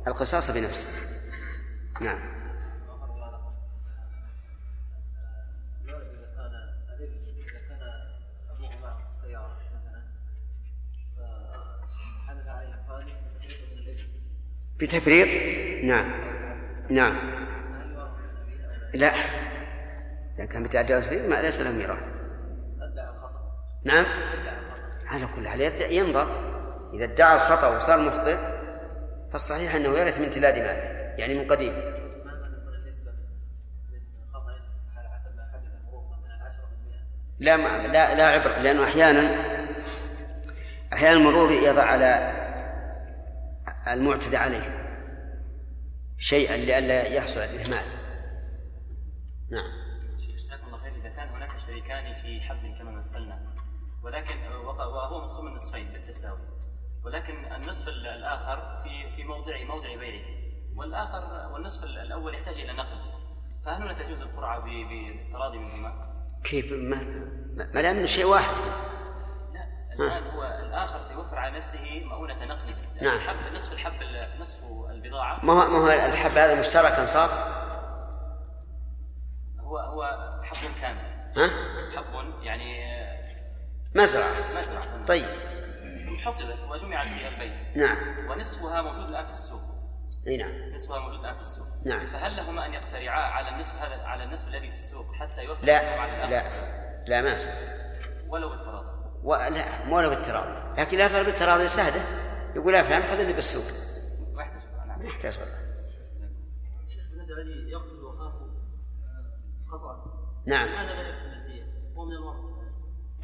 [0.06, 0.88] القصاص بنفسه.
[2.00, 2.18] نعم.
[14.80, 15.28] بتفريط؟
[15.84, 16.10] نعم.
[16.90, 17.16] نعم.
[18.94, 19.12] لا؟
[20.38, 22.12] إذا كان بتعدى التفريط ما ليس له ميراث.
[23.84, 24.04] نعم.
[25.14, 25.92] على كل حال.
[25.92, 26.26] ينظر.
[26.94, 28.36] إذا ادعى الخطأ وصار مخطئ
[29.32, 31.72] فالصحيح أنه يرث من تلاد ماله يعني من قديم.
[31.72, 34.00] مهما تكون النسبة من
[34.32, 34.60] خطأ
[34.96, 36.58] على حسب ما حدث المروء مثلا 10%
[37.38, 39.34] لا لا لا عبرة لأنه أحيانا
[40.92, 42.32] أحيانا المرور يضع على
[43.88, 44.84] المعتدى عليه
[46.18, 47.84] شيئا لئلا يحصل الإهمال
[49.50, 49.70] نعم.
[50.36, 50.92] جزاكم الله خير.
[50.92, 52.40] إذا كان هناك شريكان في
[54.04, 56.38] ولكن وهو مقسوم النصفين بالتساوي.
[57.04, 60.24] ولكن النصف الآخر في في موضع موضع بيعه.
[60.76, 63.14] والاخر والنصف الأول يحتاج إلى نقل.
[63.64, 66.14] فهل هنا تجوز القرعه بالتراضي منهما؟
[66.44, 66.96] كيف؟ ما
[67.74, 68.54] ما دام شيء واحد.
[69.52, 72.76] لا الآن هو الآخر سيوفر على نفسه مؤونة نقله.
[73.02, 73.16] نعم.
[73.16, 73.92] الحب نصف الحب
[74.40, 75.44] نصف البضاعة.
[75.44, 77.28] ما هو ما هو الحب هذا مشتركا صار؟
[79.60, 80.04] هو هو
[80.42, 81.14] حب كامل.
[81.36, 81.48] ها؟
[81.96, 82.84] حب يعني
[83.94, 84.58] مزرعة.
[84.58, 85.26] مزرعه طيب.
[86.24, 88.28] حصلت وجمعت في البين نعم.
[88.30, 89.60] ونصفها موجود الآن في السوق.
[90.26, 90.72] أي نعم.
[90.72, 91.66] نصفها موجود الآن في السوق.
[91.86, 92.06] نعم.
[92.06, 96.00] فهل لهما أن يقترعا على النصف هذا على النصف الذي في السوق حتى يوفر لا.
[96.00, 97.04] على الآخر؟ لا.
[97.08, 97.52] لا ما يصير
[98.28, 98.88] ولو بالتراضي
[99.22, 102.02] ولا مو ولا بالتراضي لكن لا صار بالتراضي سهلة.
[102.56, 103.64] يقول يا فلان خذ اللي بالسوق.
[104.36, 104.98] ما يحتاج نعم.
[104.98, 105.58] ما يحتاج والله.
[106.88, 108.54] شيخ بالنسبة الذي يقتل اخاه
[109.72, 110.68] آه، نعم.
[110.68, 111.64] هذا لا يحسن الدية؟
[111.96, 112.63] هو من الورثه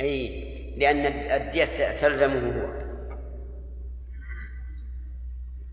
[0.00, 1.06] أي لأن
[1.42, 2.80] الدية تلزمه هو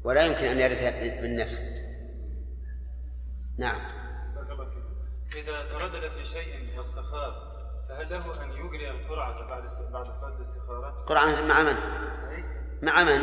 [0.04, 0.84] ولا يمكن أن يرث
[1.24, 1.64] من نفسه
[3.58, 3.82] نعم
[5.36, 7.48] إذا تردد في شيء واستخار
[7.90, 11.76] فهل له أن يجري القرعة بعد است- بعد صلاة الاستخارة؟ قرآن مع من؟
[12.82, 13.22] مع من؟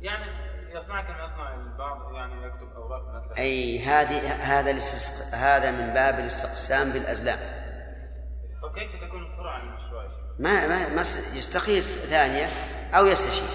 [0.00, 5.36] يعني يصنع كما يصنع البعض يعني يكتب أوراق مثلا أي هذه هذا الاستسق...
[5.38, 7.38] هذا من باب الاستقسام بالأزلام
[8.76, 11.00] فكيف تكون القرعة شيخ؟ ما ما, ما
[11.34, 12.46] يستخير ثانية
[12.94, 13.48] أو يستشير.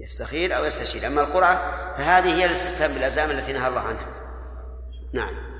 [0.00, 1.06] يستخير أو يستشير.
[1.06, 1.56] أما القرعة
[1.96, 4.06] فهذه هي الاستخدام بالأزلام التي نهى الله عنها.
[5.12, 5.52] نعم.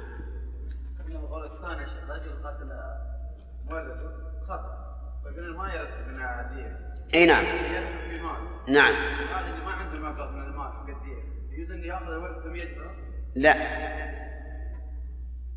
[7.15, 7.45] أي نعم.
[7.45, 8.95] يرث في مال نعم.
[8.95, 12.91] هذا اللي ما عنده مبلغ من المال حق الدية يجوز انه يأخذ الولد ثم يدفع
[13.35, 13.55] لا.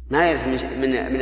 [0.09, 1.21] ما يرث من من, من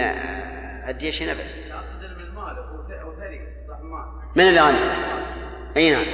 [1.30, 4.06] أبدا اقصد من المال هو ث- هو ثري صاحب مال.
[4.36, 4.78] من اللي غني
[5.78, 6.06] أي نعم.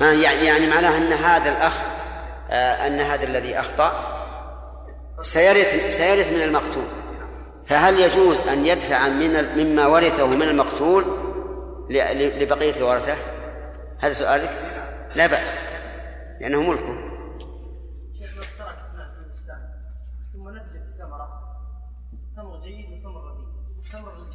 [0.00, 1.78] ها يعني يعني معناه أن هذا الأخ
[2.50, 4.12] آه أن هذا الذي أخطأ
[5.22, 6.84] سيرث سيرث من المقتول.
[7.66, 11.04] فهل يجوز أن يدفع من مما ورثه من المقتول
[11.90, 13.14] ل- ل- لبقية الورثة؟
[14.00, 14.50] هذا سؤالك؟
[15.14, 15.58] لا بأس
[16.40, 16.98] لأنه ملكه.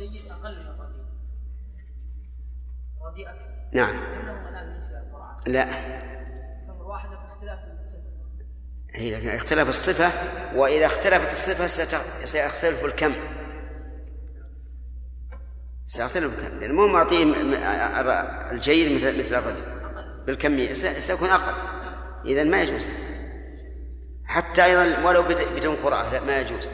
[0.02, 1.06] الجيد أقل من الرديء
[3.02, 3.52] رديء أكثر.
[3.74, 3.96] نعم.
[5.48, 5.64] لا.
[6.68, 7.60] تمر واحدة باختلاف
[8.96, 10.12] هي لكن اختلف الصفة
[10.60, 11.68] وإذا اختلفت الصفة
[12.26, 13.14] سيختلف الكم.
[15.86, 16.60] سيختلف الكم.
[16.60, 17.24] لأنه مو معطيه
[18.52, 19.64] الجيد مثل مثل الرجل
[20.26, 21.54] بالكمية سيكون أقل.
[22.26, 22.90] إذا ما يجوز.
[24.26, 26.70] حتى أيضا ولو بد- بدون قرعة لا ما يجوز.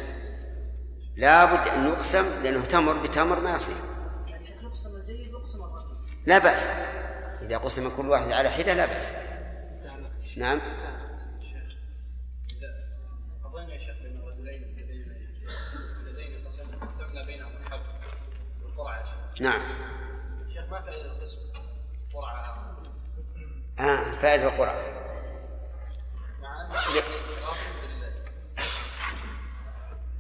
[1.18, 3.76] لابد أن يقسم لأنه تمر بتمر ما يصير.
[6.26, 6.68] لا بأس.
[7.42, 9.12] إذا قسم كل واحد على حدة لا بأس.
[10.38, 10.62] نعم.
[19.40, 19.62] نعم.
[20.54, 21.38] شيخ ما فائده القسم
[22.14, 22.78] قرعه
[23.80, 24.82] آه فائدة القرعة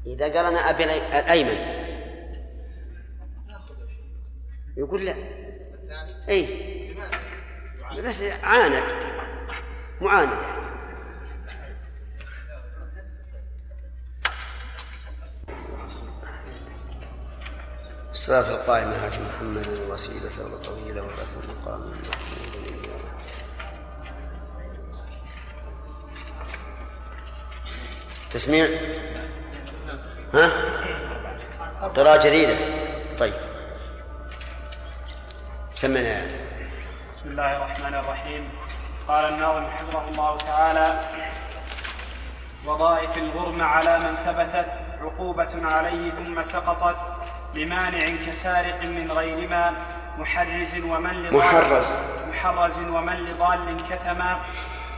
[0.07, 1.57] إذا قال أنا أبي الأيمن.
[4.77, 5.15] يقول لا.
[6.29, 6.67] أي
[8.03, 8.83] بس عاند
[10.01, 10.37] معاندة
[18.11, 22.07] الصلاة القائمة هات محمد الوسيلة والطويلة والرسول مقام محمود
[28.31, 28.67] تسميع.
[30.33, 30.51] ها؟
[31.95, 32.55] قراءة جديدة.
[33.19, 33.33] طيب.
[35.73, 36.21] سمنا
[37.13, 38.49] بسم الله الرحمن الرحيم.
[39.07, 40.99] قال الناظم حفظه الله تعالى
[42.65, 44.69] وظائف الغرم على من ثبتت
[45.01, 46.97] عقوبة عليه ثم سقطت
[47.55, 49.73] لمانع كسارق من غير ما
[50.17, 51.85] محرز ومن لضال محرز.
[52.29, 54.39] محرز ومن لضال كتما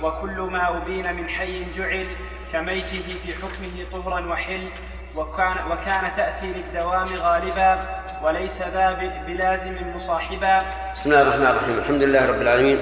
[0.01, 2.07] وكل ما أبين من حي جعل
[2.53, 4.69] كميته في حكمه طهرا وحل
[5.15, 7.79] وكان, وكان تأتي للدوام غالبا
[8.23, 10.61] وليس ذا بلازم مصاحبا.
[10.95, 11.77] بسم الله الرحمن الرحيم.
[11.77, 12.79] الحمد لله رب العالمين.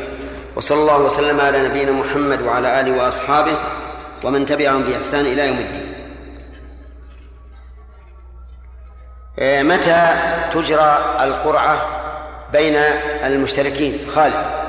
[0.56, 3.58] وصلى الله وسلم على نبينا محمد وعلى آله وأصحابه
[4.24, 5.94] ومن تبعهم بإحسان إلى يوم الدين.
[9.40, 10.16] آه، متى
[10.52, 11.88] تجرى القرعة
[12.54, 12.76] بين
[13.24, 14.67] المشتركين؟ خالد.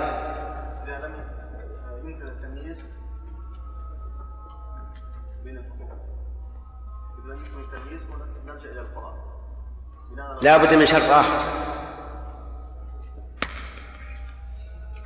[10.42, 11.38] لا بد من شرط آخر.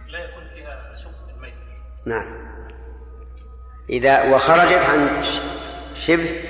[0.09, 1.67] لا يكون فيها شبه الميسر.
[2.07, 2.25] نعم.
[3.91, 5.25] إذا وخرجت عن
[5.95, 6.41] شبه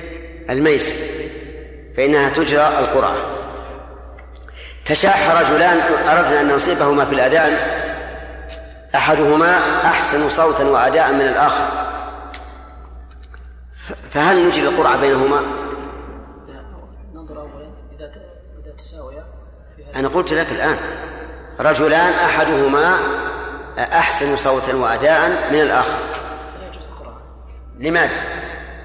[0.50, 0.94] الميسر
[1.96, 3.16] فإنها تجرى القرعة
[4.84, 7.82] تشاح رجلان أردنا أن نصيبهما في الأذان.
[8.94, 11.68] أحدهما أحسن صوتا وأداء من الآخر.
[14.10, 15.61] فهل نجري القرعة بينهما؟
[18.76, 19.24] ت- اذا تساويا
[19.76, 20.76] في هذا أنا قلت لك الآن
[21.60, 22.98] رجلان أحدهما
[23.78, 25.98] أحسن صوتا وأداء من الآخر.
[26.60, 27.22] لا يجوز القراءة.
[27.78, 28.12] لماذا؟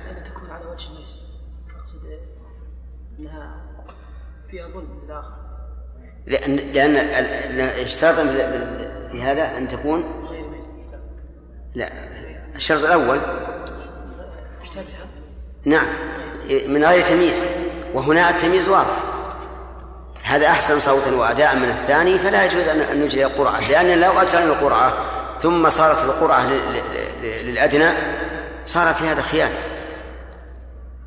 [0.07, 1.19] لأن تكون على وجه الميسر
[1.79, 1.97] أقصد
[3.19, 3.55] إنها
[4.49, 5.33] فيها ظلم للآخر.
[6.27, 10.03] لأن لأن اشترط في- هذا أن تكون
[11.75, 11.89] لا
[12.55, 13.19] الشرط الأول
[15.65, 15.87] نعم
[16.67, 17.41] من غير تمييز.
[17.93, 19.03] وهنا التمييز واضح.
[20.27, 24.93] هذا أحسن صوتا وأداء من الثاني فلا يجوز أن نجري القرعة لأن لو أجرينا القرعة
[25.39, 26.81] ثم صارت القرعة لل-
[27.21, 27.89] لل- للأدنى
[28.65, 29.55] صار في هذا خيانة.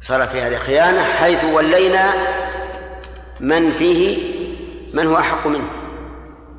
[0.01, 2.11] صار في هذا خيانة حيث ولينا
[3.41, 4.31] من فيه
[4.95, 5.68] من هو أحق منه.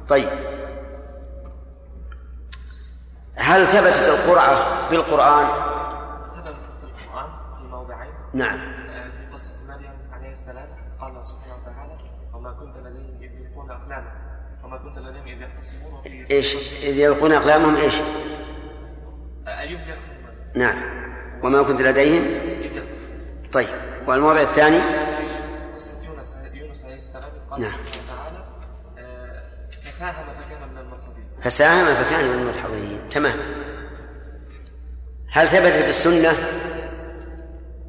[0.10, 0.30] طيب.
[3.36, 5.48] هل ثبتت القرعة بالقرآن؟
[6.36, 10.68] ثبتت في القرآن في موضعين؟ نعم آه، في قصة مريم عليه السلام
[11.02, 11.98] قال الله سبحانه وتعالى
[12.34, 14.12] وما كنت لديهم إذ يلقون أقلامهم
[14.72, 20.78] وما كنت لديهم إذ يختصمون في إيش؟ إذ يلقون أقلامهم إيش؟ آه، أيوب يكفر نعم.
[21.44, 22.24] وما كنت لديهم؟
[22.62, 23.12] إذ يختصم
[23.52, 23.68] طيب.
[24.08, 25.94] والموضع الثاني؟ يونس
[26.54, 27.72] يونس عليه السلام قال نعم.
[27.72, 28.46] وتعالى
[28.98, 29.44] آه،
[29.82, 33.38] فساهم فكان من المرحبين فساهم فكان من المدحضين تمام.
[35.32, 36.34] هل ثبت بالسنة؟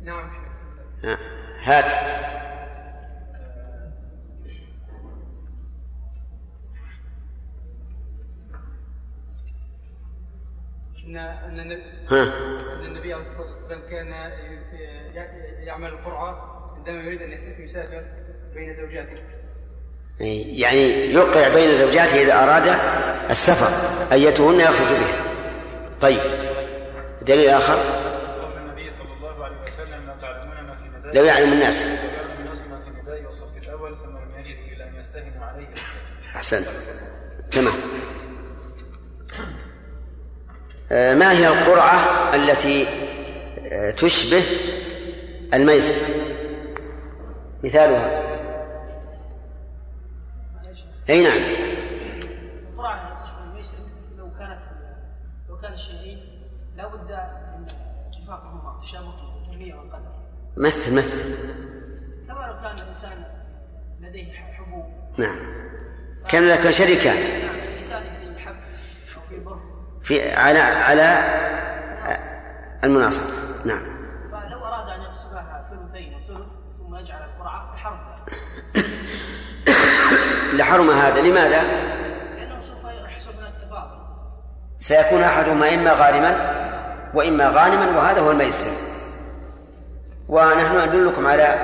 [0.02, 0.30] نعم.
[1.04, 1.18] ها،
[1.64, 2.21] هات.
[11.16, 14.06] ان إن أن النبي عليه الصلاة والسلام كان
[15.66, 18.04] يعمل القرعة عندما يريد أن يس- يسافر
[18.54, 19.22] بين زوجاته.
[20.60, 22.66] يعني يوقع بين زوجاته إذا أراد
[23.30, 25.14] السفر أيتهن يخرج به.
[26.00, 26.20] طيب
[27.22, 27.74] دليل آخر؟
[28.42, 31.82] قول النبي صلى الله عليه وسلم لو تعلمون ما في ندائي لو يعلم الناس.
[31.82, 35.66] لو يعلم الناس ما في ندائي والصف الأول ثم لم يجدوا إلا ان يستهنوا عليه.
[35.66, 36.36] بالسفر.
[36.36, 36.66] أحسنت.
[37.50, 37.72] تمام.
[40.92, 42.86] ما هي القرعة التي
[43.72, 44.42] آه، تشبه
[45.54, 45.94] الميسر
[47.64, 48.22] مثالها.
[51.10, 51.38] أي نعم.
[52.72, 53.74] القرعة تشبه الميسر
[54.18, 54.60] لو كانت
[55.48, 56.18] لو كان الشيئين
[56.76, 57.66] لا بد من
[58.12, 60.12] اتفاقهما تشابههما الكميه والقدر
[60.56, 61.22] مثل مثل.
[62.28, 63.24] كما لو كان الإنسان
[64.00, 64.84] لديه حبوب.
[65.18, 65.36] نعم.
[66.28, 68.56] كان لك شركان نعم شريكان في حب
[69.16, 69.71] أو في بر.
[70.12, 71.18] في على على
[72.84, 73.24] المناصرة
[73.64, 73.82] نعم.
[74.32, 77.98] فلو أراد أن يقسمها ثلثين وثلث ثم يجعل القرعة بحرب
[80.58, 81.20] لحرم هذا.
[81.20, 81.62] لماذا؟
[82.36, 83.98] لأنه سوف يحصل هناك تفاضل
[84.80, 86.36] سيكون أحدهما إما غارما
[87.14, 88.66] وإما غانما وهذا هو الميسر.
[90.28, 91.56] ونحن ندلكم على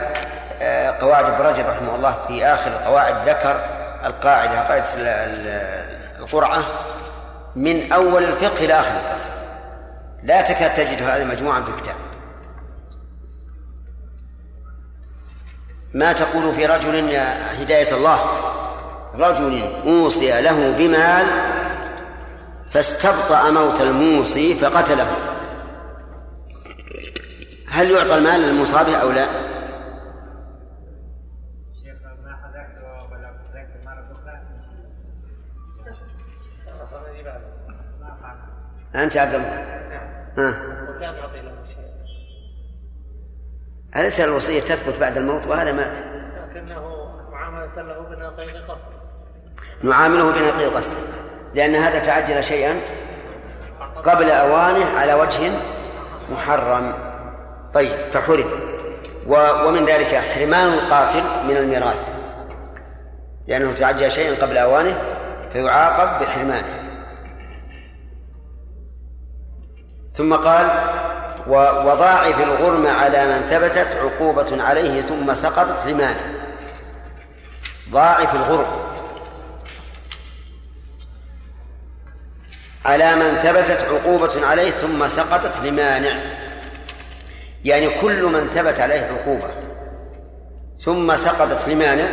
[0.62, 3.60] آه، قواعد ابن رجب رحمه الله في آخر القواعد ذكر
[4.04, 6.58] القاعدة قاعدة ال- ال- القرعة.
[7.56, 9.30] من أول الفقه إلى آخر الفقه.
[10.22, 11.94] لا تكاد تجد هذا مجموعا في كتاب
[15.94, 18.20] ما تقول في رجل يا هداية الله؟
[19.14, 21.26] رجل أوصي له بمال
[22.70, 25.06] فاستبطأ موت الموصي فقتله.
[27.70, 29.26] هل يعطى المال للمصاب أو لا؟
[31.82, 32.76] شيخ ما حضرت
[33.12, 34.40] ولا حضرت مرة أخرى
[38.00, 38.14] ما
[38.94, 39.64] أنت عبد الله.
[40.38, 40.54] ها؟
[41.00, 41.88] لا نعطي له شيء
[43.96, 45.98] أليس الوصية تثبت بعد الموت وهذا مات؟
[46.50, 48.86] لكنه معاملة له بنقيض قصد.
[49.82, 50.96] نعامله بنقيض قصده
[51.54, 52.80] لأن هذا تعجل شيئا
[54.04, 55.50] قبل أوانه على وجه
[56.32, 56.92] محرم.
[57.74, 58.50] طيب فحرم.
[59.66, 62.08] ومن ذلك حرمان القاتل من الميراث.
[63.46, 64.98] لأنه تعجل شيئا قبل أوانه
[65.52, 66.77] فيعاقب بحرمانه.
[70.18, 70.66] ثم قال
[71.86, 76.20] وضاعف الغرم على من ثبتت عقوبة عليه ثم سقطت لمانه
[77.90, 78.66] ضاعف الغرم.
[82.84, 86.10] على من ثبتت عقوبة عليه ثم سقطت لمانع.
[87.64, 89.50] يعني كل من ثبت عليه عقوبة
[90.80, 92.08] ثم سقطت لمانع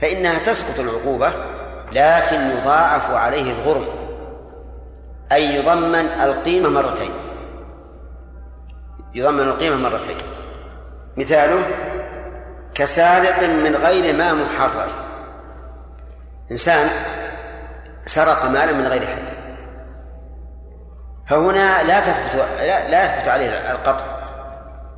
[0.00, 1.32] فإنها تسقط العقوبة
[1.92, 4.03] لكن يضاعف عليه الغرم.
[5.32, 7.10] أي يضمن القيمة مرتين.
[9.14, 10.16] يضمن القيمة مرتين.
[11.16, 11.66] مثاله
[12.74, 14.92] كسارق من غير ما محرز.
[16.50, 16.88] إنسان
[18.06, 19.38] سرق مالا من غير حرز.
[21.30, 24.04] فهنا لا تثبت لا, لا يثبت عليه القطع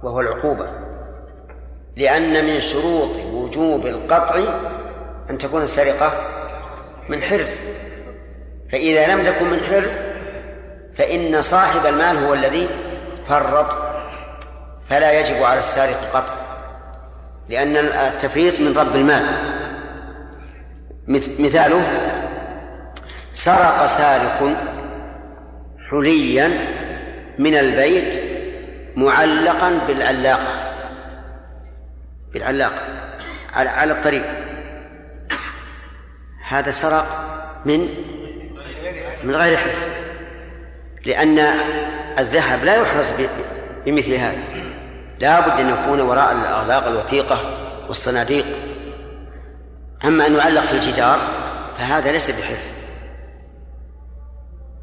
[0.03, 0.71] وهو العقوبة.
[1.97, 4.41] لأن من شروط وجوب القطع
[5.31, 6.13] أن تكون السرقة
[7.09, 7.51] من حرز.
[8.73, 10.06] فإذا لم تكن من حرز
[10.97, 12.69] فإن صاحب المال هو الذي
[13.29, 13.77] فرط
[14.91, 16.35] فلا يجب على السارق قطع
[17.49, 19.27] لأن التفريط من رب المال.
[21.39, 21.87] مثاله
[23.35, 24.57] سرق سارق
[25.91, 26.51] حليا
[27.39, 28.23] من البيت
[28.97, 30.73] معلقا بالعلاقة
[32.33, 32.83] بالعلاقة
[33.55, 34.25] على الطريق.
[36.49, 37.07] هذا سرق
[37.65, 37.89] من
[39.25, 40.06] من غير حرز
[41.07, 41.39] لأن
[42.19, 43.13] الذهب لا يحرز
[43.87, 44.43] بمثل هذا.
[45.21, 47.41] لا بد أن يكون وراء الأغلاق الوثيقة
[47.89, 48.47] والصناديق.
[50.05, 51.19] أما أن يعلق في الجدار
[51.79, 52.71] فهذا ليس بحرز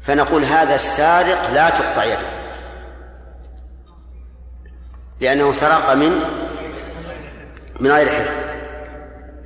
[0.00, 2.34] فنقول هذا السارق لا تقطع يده.
[5.20, 6.20] لأنه سرق من
[7.80, 8.28] من غير حرز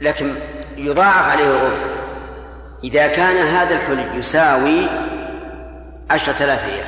[0.00, 0.34] لكن
[0.76, 1.78] يضاعف عليه الغرب
[2.84, 5.07] إذا كان هذا الحلي يساوي
[6.10, 6.86] عشرة آلاف ريال.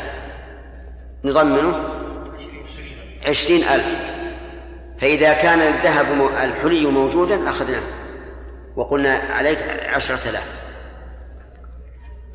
[1.25, 1.85] نضمنه
[3.29, 3.97] عشرين ألف.
[5.01, 7.83] فإذا كان الذهب الحلي موجودا أخذناه.
[8.77, 9.59] وقلنا عليك
[9.95, 10.62] عشرة آلاف.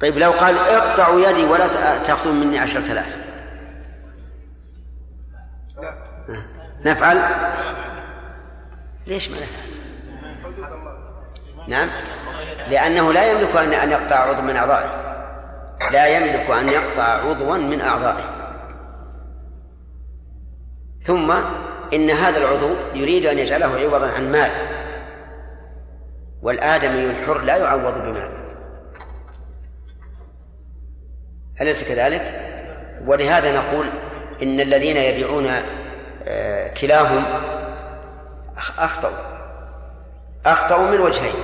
[0.02, 1.68] طيب لو قال اقطعوا يدي ولا
[1.98, 3.18] تأخذون مني عشرة آلاف.
[6.86, 7.22] نفعل؟
[9.08, 9.76] ليش ما نفعل؟
[11.68, 11.90] نعم.
[12.68, 15.05] لأنه لا يملك أن يقطع عضو من أعضائه.
[15.92, 18.26] لا يملك أن يقطع عضوا من أعضائه.
[21.02, 21.32] ثم
[21.94, 24.52] إن هذا العضو يريد أن يجعله عوضا عن مال.
[26.42, 28.32] والآدمي الحر لا يعوض بمال.
[31.62, 32.42] أليس كذلك؟
[33.06, 33.86] ولهذا نقول
[34.44, 35.48] إن الذين يبيعون
[36.28, 37.24] آه، كلاهم
[38.78, 39.14] أخطأوا.
[40.46, 41.36] أخطأوا من وجهين.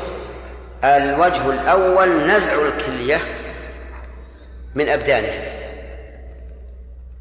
[0.83, 3.19] الوجه الأول نزع الكلية
[4.75, 5.33] من أبدانه.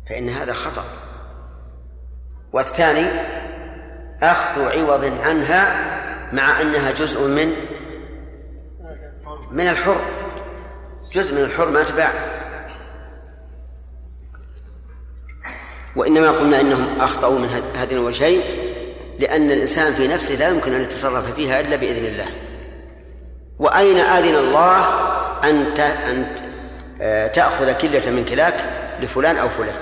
[0.09, 0.85] فإن هذا خطأ.
[2.53, 3.07] والثاني
[4.23, 5.91] أخذ عوض عنها
[6.33, 7.55] مع أنها جزء من
[9.51, 10.01] من الحر.
[11.13, 12.13] جزء من الحر ما تباع
[15.97, 18.41] وإنما قلنا إنهم أخطأوا من هذين الوجهين
[19.19, 22.27] لأن الإنسان في نفسه لا يمكن أن يتصرف فيها إلا بإذن الله.
[23.59, 24.85] وأين آذن الله
[25.45, 26.27] أن أن
[27.35, 28.55] تأخذ كلية من كلاك
[29.01, 29.77] لفلان أو فلان.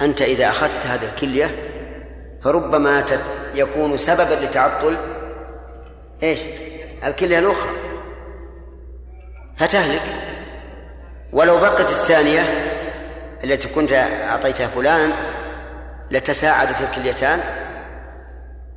[0.00, 1.50] أنت إذا أخذت هذه الكلية
[2.42, 3.04] فربما
[3.54, 4.96] يكون سببا لتعطل
[6.22, 6.40] إيش؟
[7.04, 7.70] الكلية الأخرى.
[9.56, 10.02] فتهلك.
[11.32, 12.40] ولو بقت الثانية
[13.44, 15.10] التي كنت أعطيتها فلان
[16.10, 17.40] لتساعدت الكليتان.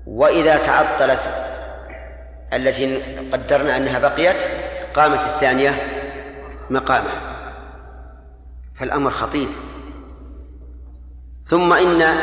[0.08, 1.30] وإذا تعطلت
[2.54, 4.44] التي قدرنا أنها بقيت
[4.94, 5.76] قامت الثانية
[6.70, 7.22] مقامها.
[8.76, 9.48] فالأمر خطير.
[11.46, 12.18] ثم إن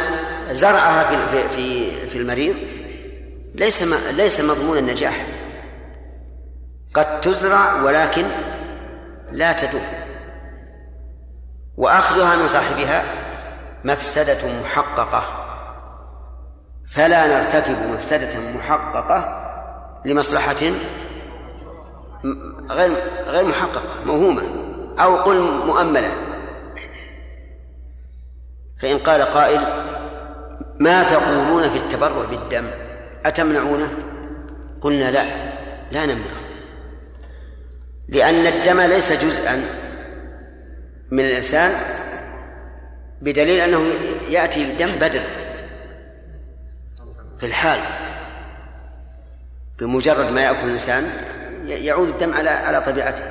[0.50, 2.56] زرعها في في في المريض
[3.54, 5.26] ليس ليس مضمون النجاح.
[6.94, 8.24] قد تزرع ولكن
[9.32, 9.86] لا تدوم.
[11.76, 13.04] وأخذها من صاحبها
[13.84, 15.22] مفسدة محققة.
[16.86, 19.44] فلا نرتكب مفسدة محققة
[20.04, 20.56] لمصلحة
[22.70, 22.90] غير
[23.26, 24.42] غير محققة موهومة
[24.98, 26.12] أو قل مؤملة.
[28.78, 29.60] فإن قال قائل
[30.80, 32.64] ما تقولون في التبرع بالدم؟
[33.26, 33.90] أتمنعونه؟
[34.80, 35.24] قلنا لا
[35.92, 36.38] لا نمنعه
[38.08, 39.64] لأن الدم ليس جزءا
[41.10, 41.72] من الإنسان
[43.22, 43.86] بدليل أنه
[44.28, 45.22] يأتي الدم بدل
[47.38, 47.80] في الحال
[49.78, 51.10] بمجرد ما يأكل الإنسان
[51.70, 53.24] يعود الدم على على طبيعته.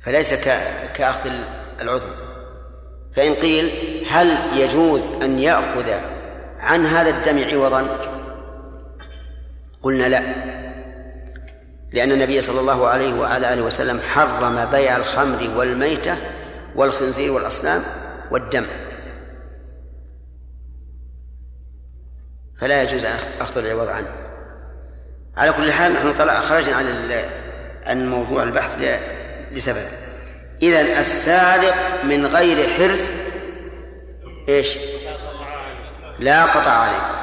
[0.00, 0.34] فليس
[0.94, 1.30] كأخذ
[1.80, 2.06] العضو.
[3.16, 3.72] فإن قيل
[4.10, 5.92] هل يجوز أن يأخذ
[6.58, 7.98] عن هذا الدم عوضا؟
[9.82, 10.20] قلنا لا.
[11.92, 16.16] لأن النبي صلى الله عليه وعلى آله وسلم حرم بيع الخمر والميتة
[16.76, 17.82] والخنزير والأصنام
[18.30, 18.66] والدم.
[22.60, 23.04] فلا يجوز
[23.40, 24.23] أخذ العوض عنه.
[25.36, 26.86] على كل حال نحن طلع خرجنا عن
[27.86, 28.76] عن موضوع البحث
[29.52, 29.86] لسبب.
[30.62, 33.10] إذا السارق من غير حرز
[34.48, 34.78] إيش؟
[36.18, 37.14] لا قطع عليه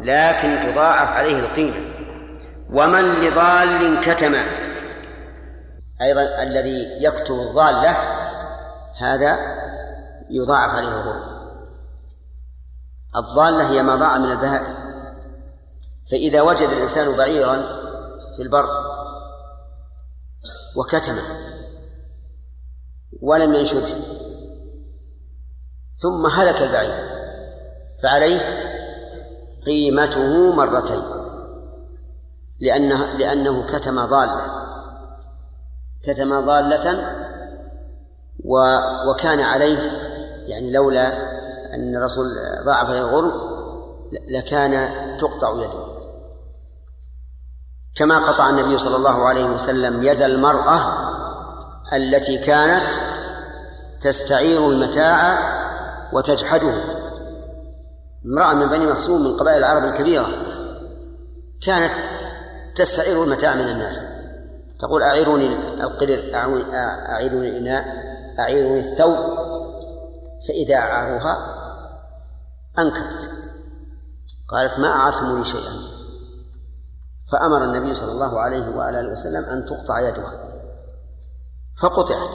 [0.00, 1.76] لكن تضاعف عليه القيمة.
[2.70, 4.34] ومن لضال كتم
[6.02, 7.96] أيضا الذي يكتب الضالة
[9.00, 9.38] هذا
[10.30, 11.32] يضاعف عليه الغرم
[13.16, 14.91] الضالة هي ما ضاع من البهائم.
[16.10, 17.56] فإذا وجد الإنسان بعيرا
[18.36, 18.68] في البر
[20.76, 21.22] وكتمه
[23.22, 23.88] ولم ينشره
[25.98, 27.08] ثم هلك البعير
[28.02, 28.40] فعليه
[29.66, 31.02] قيمته مرتين
[32.60, 34.62] لأنه لأنه كتم ضالة
[36.02, 37.14] كتم ضالة
[39.08, 39.78] وكان عليه
[40.46, 41.06] يعني لولا
[41.74, 42.26] أن الرسول
[42.64, 43.32] ضاعف الغرم
[44.28, 45.91] لكان تقطع يده.
[47.96, 50.80] كما قطع النبي صلى الله عليه وسلم يد المرأة
[51.92, 52.90] التي كانت
[54.00, 55.38] تستعير المتاع
[56.12, 56.74] وتجحده.
[58.26, 60.28] امرأة من بني مخزوم من قبائل العرب الكبيرة
[61.62, 61.92] كانت
[62.74, 64.04] تستعير المتاع من الناس.
[64.78, 67.84] تقول أعيروني القدر أعيروني الإناء
[68.38, 69.16] أعيروني الثوب.
[70.48, 71.38] فإذا أعاروها
[72.78, 73.30] أنكرت.
[74.48, 76.01] قالت ما أعرتموني شيئا.
[77.32, 80.32] فأمر النبي صلى الله عليه وعلى آله وسلم أن تقطع يدها.
[81.76, 82.30] فقطعت.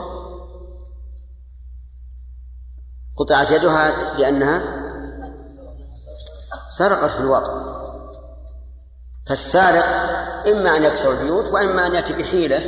[3.18, 4.62] قطعت يدها لأنها
[6.70, 7.78] سرقت في الواقع.
[9.28, 9.86] فالسارق
[10.48, 12.62] إما أن يكسر البيوت وإما أن يأتي بحيلة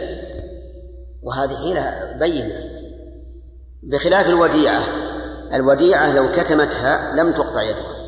[1.23, 2.69] وهذه حيلة بينة.
[3.83, 4.83] بخلاف الوديعة
[5.53, 7.98] الوديعة لو كتمتها لم تقطع يدها.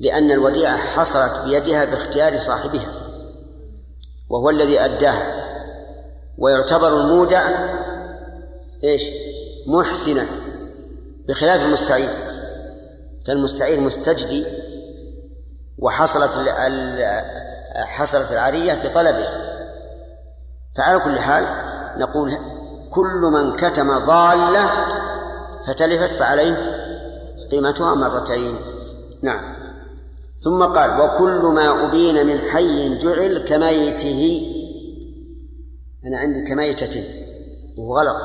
[0.00, 2.88] لأن الوديعة حصلت بيدها باختيار صاحبها
[4.30, 5.46] وهو الذي أداها.
[6.38, 7.48] ويعتبر المودع
[8.84, 9.02] إيش؟
[9.66, 10.26] محسنا
[11.28, 12.08] بخلاف المستعير
[13.26, 14.46] فالمستعير مستجدي
[15.78, 16.30] وحصلت
[17.76, 19.28] حصلت العارية بطلبه.
[20.76, 21.46] فعلى كل حال
[21.98, 22.32] نقول
[22.90, 24.70] كل من كتم ضالة
[25.66, 26.56] فتلفت فعليه
[27.50, 28.56] قيمتها مرتين.
[29.22, 29.55] نعم.
[30.44, 34.42] ثم قال وكل ما أبين من حي جعل كميته.
[36.06, 37.04] أنا عندي كميتة.
[37.78, 38.16] وغلط.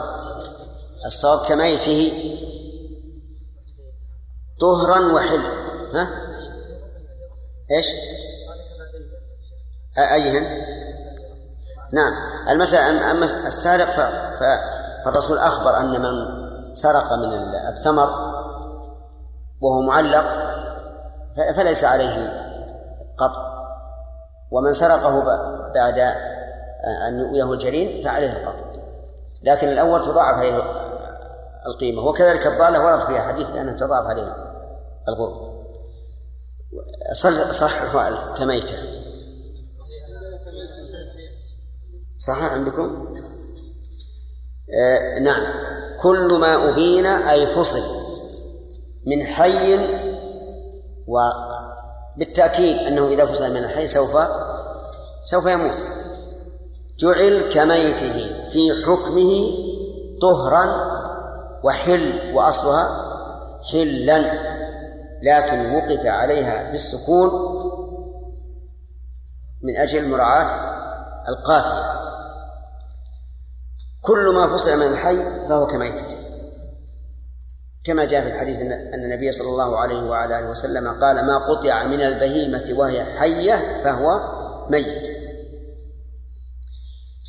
[1.06, 2.12] الصواب كميته.
[4.60, 5.42] طهرا وحل.
[5.94, 6.10] ها؟
[7.72, 7.86] إيش؟
[9.98, 10.44] أيهن؟
[11.94, 12.14] نعم.
[12.50, 13.92] المسألة أما السارق
[15.06, 16.42] فالرسول أخبر أن من
[16.74, 17.34] سرق من
[17.70, 18.10] الثمر
[19.62, 20.51] وهو معلق
[21.36, 22.30] فليس عليه
[23.18, 23.62] قطع.
[24.52, 25.24] ومن سرقه
[25.74, 26.00] بعد
[27.08, 28.66] أن يؤويه الجرين فعليه القطع.
[29.44, 30.62] لكن الأول تضاعف عليه
[31.66, 34.36] القيمة وكذلك الضالة ورد فيها حديث بأنه تضاعف عليه
[35.10, 35.52] الغرب.
[37.52, 38.78] صححوا كميتة.
[42.20, 43.16] صحيح عندكم؟
[44.80, 45.44] آه نعم.
[46.02, 47.84] كل ما أبين أي فصل
[49.06, 49.76] من حي
[51.12, 54.18] وبالتأكيد أنه إذا فصل من الحي سوف
[55.24, 55.88] سوف يموت.
[57.00, 59.52] جعل كميته في حكمه
[60.22, 60.66] طهرا
[61.64, 62.88] وحل وأصلها
[63.72, 64.52] حلا.
[65.24, 67.30] لكن وقف عليها بالسكون
[69.64, 70.50] من أجل مراعاة
[71.30, 72.02] القافية.
[74.02, 76.31] كل ما فصل من الحي فهو كميتته
[77.84, 81.84] كما جاء في الحديث أن النبي صلى الله عليه وعلى آله وسلم قال ما قطع
[81.84, 84.22] من البهيمة وهي حية فهو
[84.70, 85.08] ميت.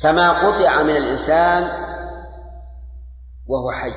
[0.01, 1.69] فما قطع من الإنسان
[3.47, 3.93] وهو حي.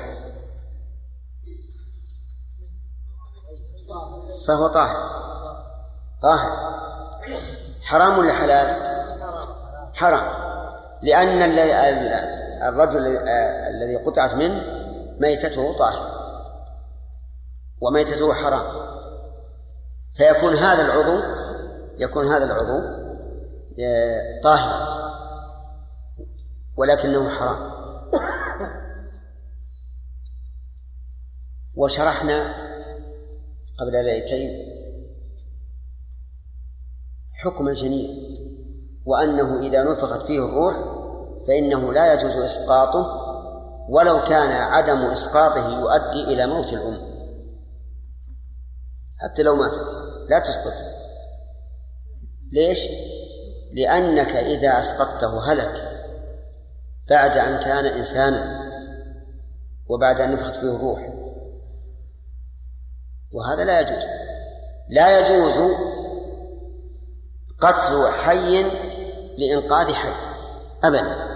[4.47, 5.09] فهو طاهر.
[6.21, 6.51] طاهر.
[7.81, 8.75] حرام ولا حلال?
[9.93, 10.47] حرام.
[11.01, 11.41] لأن
[12.63, 13.17] الرجل
[13.69, 14.63] الذي قطعت منه
[15.19, 16.16] ميتته طاهر.
[17.81, 18.65] وميتته حرام.
[20.13, 21.21] فيكون هذا العضو
[21.97, 22.81] يكون هذا العضو
[23.79, 24.97] آه، طاهر.
[26.77, 27.77] ولكنه حرام.
[31.75, 32.53] وشرحنا
[33.79, 34.77] قبل ليلتين
[37.33, 38.37] حكم الجنين
[39.05, 40.75] وأنه إذا نفخت فيه الروح
[41.47, 43.23] فإنه لا يجوز إسقاطه
[43.89, 47.06] ولو كان عدم إسقاطه يؤدي إلى موت الأم.
[49.17, 49.97] حتى لو ماتت.
[50.29, 50.73] لا تسقط.
[52.51, 52.79] ليش؟
[53.71, 56.03] لأنك إذا أسقطته هلك.
[57.09, 58.67] بعد أن كان إنسانا.
[59.87, 61.13] وبعد أن نفخت فيه الروح.
[63.31, 64.03] وهذا لا يجوز.
[64.89, 65.75] لا يجوز
[67.59, 68.63] قتل حي
[69.37, 70.13] لإنقاذ حي.
[70.83, 71.27] أبدا.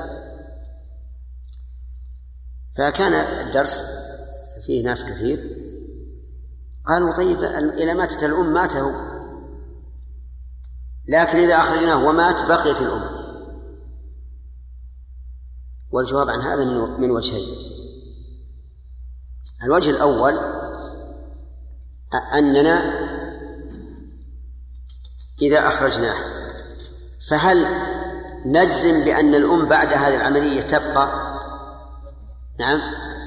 [2.78, 3.82] فكان الدرس
[4.66, 5.61] فيه ناس كثير.
[6.88, 7.44] قالوا طيب
[7.78, 8.92] إذا ماتت الأم مات هو
[11.08, 13.22] لكن إذا أخرجناه ومات بقيت الأم
[15.92, 17.48] والجواب عن هذا من من وجهين.
[19.64, 20.40] الوجه الأول
[22.34, 22.82] أننا
[25.42, 26.16] إذا أخرجناه
[27.30, 27.66] فهل
[28.46, 31.38] نجزم بأن الأم بعد هذه العملية تبقى؟
[32.60, 32.82] نعم.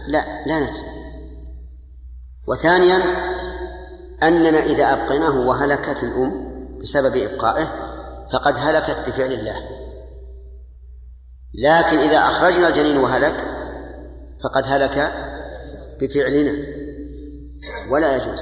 [0.06, 0.84] لا لا نجزم.
[2.46, 3.02] وثانيا
[4.22, 7.68] أننا إذا أبقيناه وهلكت الأم بسبب إبقائه
[8.32, 9.56] فقد هلكت بفعل الله.
[11.54, 13.44] لكن إذا أخرجنا الجنين وهلك
[14.44, 15.12] فقد هلك
[16.00, 16.66] بفعلنا.
[17.90, 18.40] ولا يجوز.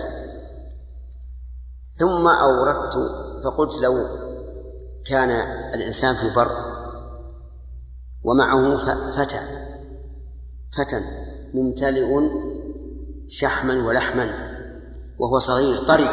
[1.95, 2.95] ثم أوردت
[3.45, 4.07] فقلت لو
[5.07, 5.31] كان
[5.75, 6.51] الإنسان في بر
[8.25, 8.77] ومعه
[9.13, 9.41] فتى.
[10.77, 11.01] فتى
[11.55, 12.31] ممتلئ
[13.29, 14.52] شحما ولحما.
[15.19, 16.09] وهو صغير طري.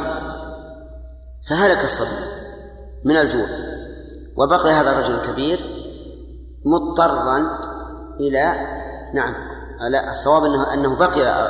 [1.49, 2.25] فهلك الصبي
[3.05, 3.47] من الجوع.
[4.37, 5.59] وبقي هذا الرجل الكبير
[6.65, 7.59] مضطرا
[8.19, 8.53] إلى
[9.13, 9.33] نعم
[9.89, 11.49] لا الصواب أنه أنه بقي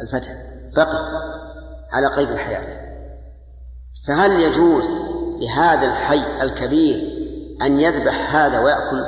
[0.00, 0.36] الفتى
[0.76, 0.98] بقي
[1.92, 2.84] على قيد الحياة.
[4.06, 4.84] فهل يجوز
[5.40, 7.14] لهذا الحي الكبير
[7.62, 9.04] أن يذبح هذا ويأكل؟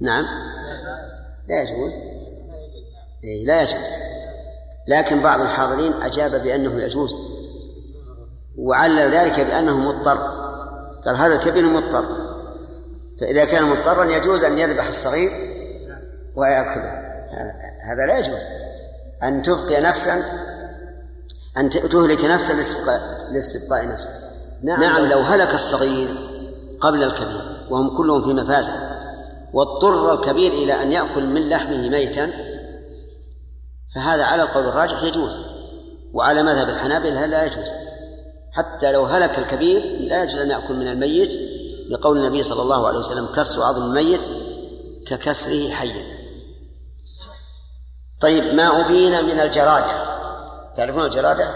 [0.00, 0.26] نعم.
[1.48, 1.92] لا يجوز.
[3.24, 3.80] إيه لا يجوز.
[4.88, 7.16] لكن بعض الحاضرين أجاب بأنه يجوز
[8.58, 10.18] وعلل ذلك بأنه مضطر.
[11.06, 12.04] قال هذا الكبير مضطر.
[13.20, 15.30] فإذا كان مضطرا يجوز أن يذبح الصغير
[16.36, 16.90] ويأكله.
[17.90, 18.40] هذا لا يجوز.
[19.22, 20.22] أن تبقي نفسا
[21.56, 22.52] أن تهلك نفسا
[23.30, 24.10] لاستبقاء نفسه
[24.62, 26.08] نعم, نعم لو هلك الصغير
[26.80, 28.72] قبل الكبير وهم كلهم في مفازة
[29.52, 32.30] واضطر الكبير إلى أن يأكل من لحمه ميتا
[33.96, 35.36] فهذا على القول الراجح يجوز
[36.12, 37.68] وعلى مذهب الحنابلة لا يجوز.
[38.52, 41.30] حتى لو هلك الكبير لا يجوز أن يأكل من الميت
[41.90, 44.20] لقول النبي صلى الله عليه وسلم كسر عظم الميت
[45.06, 46.04] ككسره حيا.
[48.20, 50.16] طيب ما أبين من الجرادة؟
[50.74, 51.50] تعرفون الجرادة؟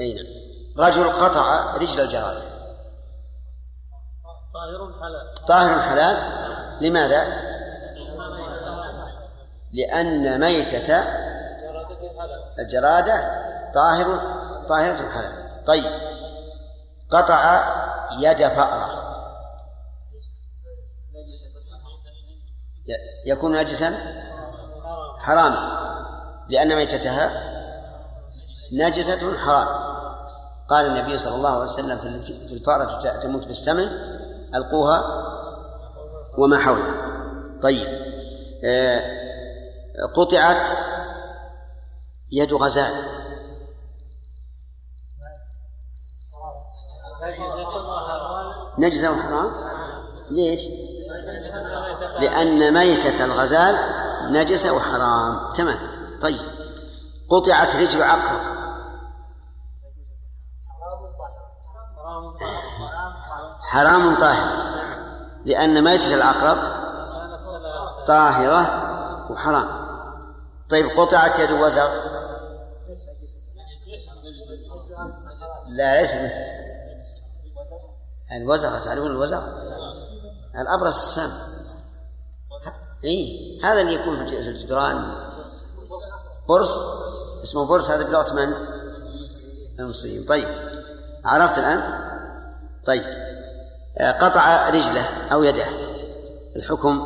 [0.00, 0.26] أي نعم.
[0.86, 2.42] رجل قطع رجل الجرادة.
[4.54, 5.46] طاهر حلال.
[5.48, 6.16] طاهر حلال؟
[6.80, 7.50] لماذا؟
[9.72, 11.19] لأن ميتة
[12.58, 13.40] الجرادة
[13.74, 14.20] طاهر
[14.68, 15.92] طاهرة حلال طيب.
[17.10, 17.64] قطع
[18.18, 19.00] يد فأرة.
[23.26, 23.94] يكون نجسا؟
[25.18, 25.80] حراما
[26.48, 27.30] لأن ميتتها
[28.72, 29.68] نجسة حرام.
[30.68, 33.88] قال النبي صلى الله عليه وسلم في الفأرة تموت بالسمن
[34.54, 35.04] ألقوها
[36.38, 36.94] وما حولها.
[37.62, 37.88] طيب.
[38.64, 39.20] آه
[40.14, 40.68] قطعت
[42.32, 42.92] يد غزال
[48.78, 49.50] نجزة وحرام؟
[50.30, 50.60] ليش؟
[52.20, 53.76] لأن ميتة الغزال
[54.32, 55.52] نجسة وحرام.
[55.52, 55.78] تمام.
[56.22, 56.40] طيب.
[57.30, 58.40] قطعت رجل عقرب.
[63.60, 64.70] حرام طاهر.
[65.44, 66.58] لأن ميتة العقرب
[68.06, 68.66] طاهرة
[69.30, 69.68] وحرام.
[70.70, 72.19] طيب قطعت يد وزغ
[75.70, 76.30] لا اسمه
[78.36, 79.42] الوزغ تعرفون الوزغ
[80.58, 81.30] الأبرص السام.
[83.04, 85.14] إي هذا اللي يكون في الجدران.
[86.48, 86.78] برص
[87.42, 88.54] اسمه برص هذا بلغة من؟
[89.78, 90.48] المصريين طيب
[91.24, 92.00] عرفت الآن؟
[92.86, 93.02] طيب
[94.00, 95.66] قطع رجله أو يده.
[96.56, 97.00] الحكم؟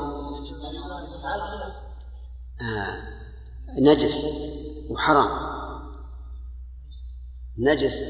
[2.62, 2.98] آه
[3.78, 4.24] نجس
[4.90, 5.53] وحرام.
[7.58, 8.02] نجس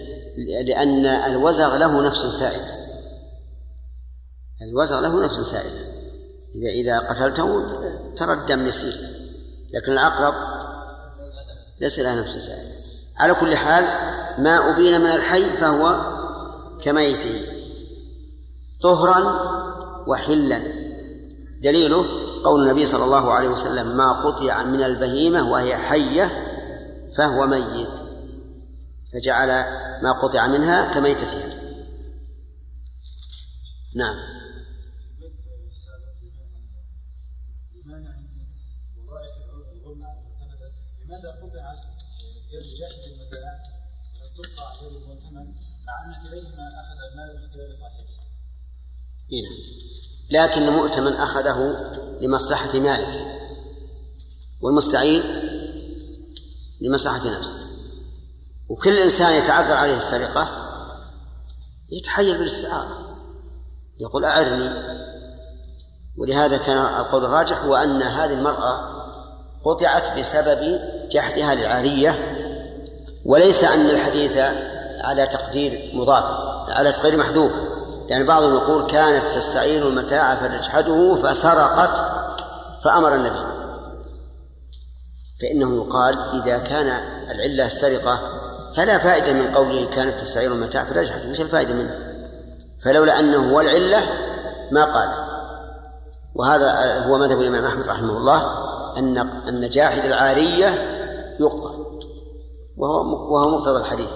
[0.67, 2.85] لأن الوزغ له نفس سائلة
[4.63, 5.81] الوزغ له نفس سائلة
[6.55, 7.67] إذا إذا قتلته
[8.17, 8.95] ترى الدم يسير
[9.75, 10.35] لكن العقرب
[11.81, 12.75] ليس له نفس سائلة
[13.17, 13.85] على كل حال
[14.39, 16.15] ما أبين من الحي فهو
[16.83, 17.41] كميته.
[18.83, 19.21] طهرا
[20.07, 20.63] وحلا.
[21.63, 22.07] دليله
[22.45, 26.31] قول النبي صلى الله عليه وسلم ما قطع من البهيمة وهي حية
[27.17, 28.14] فهو ميت.
[29.15, 29.49] فجعل
[30.03, 31.65] ما قطع منها كميتتها
[33.95, 34.17] نعم
[41.05, 41.31] لماذا
[42.53, 43.63] يد المتاع
[44.21, 45.47] ولم تقطع يد المؤتمن
[45.87, 48.05] مع ان كليهما اخذ المال صاحبه؟
[49.33, 49.45] إيه.
[50.31, 51.59] لكن المؤتمن أخذه
[52.21, 53.41] لمصلحة مالك
[54.61, 55.23] والمستعين
[56.81, 57.74] لمصلحة نفسه
[58.69, 60.49] وكل إنسان يتعذر عليه السرقة
[61.93, 63.05] يتحيل بالاستعارة
[64.01, 64.71] يقول أعرني.
[66.19, 68.81] ولهذا كان القول الراجح هو أن هذه المرأة
[69.65, 72.19] قطعت بسبب جحدها للعارية
[73.27, 74.37] وليس أن الحديث
[75.01, 76.25] على تقدير مضاف
[76.69, 77.53] على تقدير محذوف.
[78.09, 82.05] يعني بعضهم يقول كانت تستعير المتاع فتجحده فسرقت
[82.85, 83.55] فأمر النبي.
[85.41, 86.87] فإنه يقال إذا كان
[87.31, 88.19] العلة السرقة
[88.77, 92.15] فلا فائدة من قوله كانت تستعير المتاع فتجحده وش الفائدة منه.
[92.81, 94.05] فلولا أنه هو العلة
[94.73, 95.09] ما قال.
[96.35, 98.65] وهذا هو مذهب الإمام أحمد رحمه الله
[98.99, 100.67] أن أن جاحد العارية
[101.41, 101.71] يقطع.
[102.77, 104.11] وهو وهو مقتضى الحديث.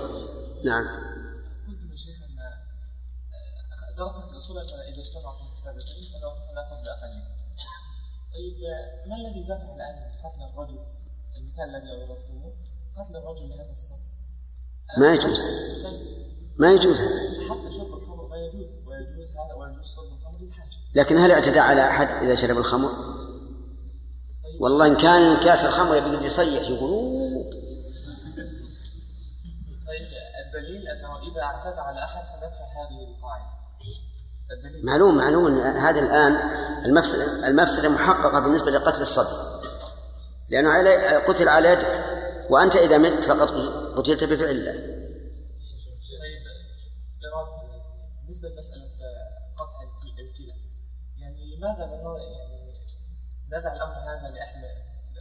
[0.65, 0.85] نعم.
[0.85, 5.73] يا شيخ آه، درسنا في الاصول ان إذا اجتمعوا في
[6.53, 6.87] فلا قبل
[8.33, 8.59] طيب
[9.07, 10.79] ما الذي يدافع الان عن قتل الرجل
[11.37, 12.53] المثال الذي عرفتموه
[12.97, 14.18] قتل الرجل لهذا السبب
[14.97, 15.45] ما يجوز.
[16.59, 17.01] ما يجوز.
[17.51, 20.39] حتى شرب الخمر يجوز ويجوز هذا ويجوز الخمر
[20.95, 22.91] لكن هل اعتدى على أحد إذا شرب الخمر؟
[24.61, 27.45] والله إن كان كاس الخمر يبي يصيح يقول.
[29.87, 30.07] طيب
[30.47, 33.59] الدليل أنه إذا اعتدى على أحد فندفع هذه القاعدة.
[34.51, 34.87] الدليل.
[34.87, 36.33] معلوم معلوم هذا الآن
[36.85, 39.59] المفسدة, المفسدة محققة بالنسبة لقتل الصبي.
[40.51, 42.18] لأنه علي قتل على يدك
[42.51, 43.49] وأنت إذا مت فقد
[43.97, 44.99] قتلت بفعل الله.
[47.23, 47.47] جواب
[48.21, 48.85] بالنسبة لمسألة
[49.59, 49.83] قطع
[50.19, 50.55] الكلى
[51.19, 52.59] يعني لماذا يعني
[53.49, 54.63] ندع الأمر هذا لاهل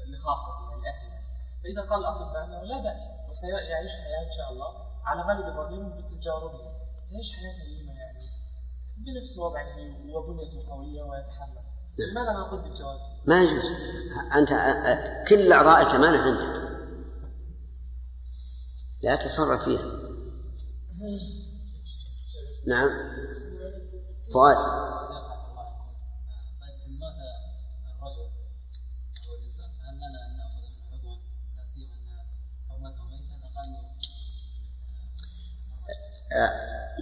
[0.07, 1.17] لخاصة يعني لاهلنا
[1.63, 6.51] فإذا قال الاطباء انه لا بأس وسيعيش حياة إن شاء الله على غالب ظنهم بالتجارب.
[7.09, 8.19] سيعيش حياة سليمة يعني
[8.97, 9.77] بنفس وضعه
[10.15, 11.63] وبنيته قوية ويتحمل
[12.11, 13.71] لماذا نقول بالجواز؟ ما يجوز.
[14.35, 14.49] أنت
[15.29, 16.67] كل أعضائك أمانة عندك
[19.03, 19.85] لا تتصرف فيها.
[22.67, 22.89] نعم.
[24.33, 24.57] فؤاد.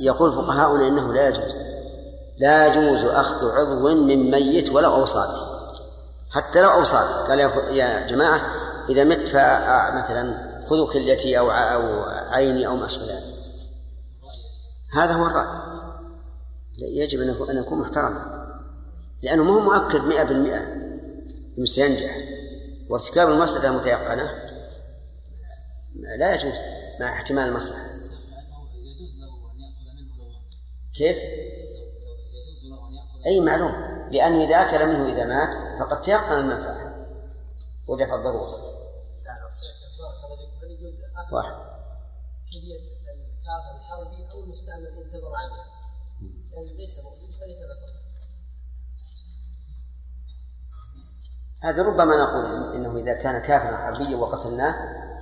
[0.02, 1.62] يقول فقهاؤنا إنه لا يجوز.
[2.38, 5.56] لا يجوز أخذ عضو من ميت ولو أوصى به
[6.32, 7.40] حتى لو أوصى به قال
[7.76, 8.42] يا- جماعة
[8.90, 12.04] إذا مت فمثلا خذوا كليتي أو أو
[12.34, 13.24] عيني أو ما أشبه ذلك.
[14.94, 15.48] هذا هو الرأي.
[16.80, 18.46] يجب أن يكون- محترما.
[19.22, 20.64] لأنه مو مؤكد مئة بالمئة
[21.58, 22.18] أنه سينجح
[22.90, 24.32] وارتكاب المفسدة المتيقنة
[26.20, 26.58] لا يجوز
[27.00, 27.86] مع احتمال المصلحة.
[30.98, 31.18] كيف؟
[33.26, 33.72] أي معلوم.
[34.12, 37.06] لأنه إذا أكل منه إذا مات فقد تيقن المنفعة.
[37.88, 39.42] ودفع الضرورة بارك
[40.00, 41.56] الله فيك هل يجوز اخذ واحد.
[42.52, 42.96] كلية
[43.46, 45.32] الكافر الحربي أو المستعمر ان انتظر
[46.52, 47.96] لأن ليس مؤمن فليس له
[51.64, 54.76] هذا ربما نقول إنه إذا كان كافرا حربيا وقتلناه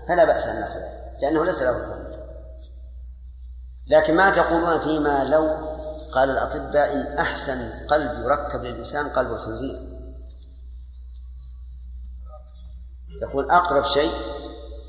[0.07, 2.03] فلا بأس أن نأخذه لأنه ليس له الحكم
[3.87, 5.73] لكن ما تقولون فيما لو
[6.13, 9.79] قال الأطباء إن أحسن قلب يركب للإنسان قلب الخنزير.
[13.21, 14.11] يقول أقرب شيء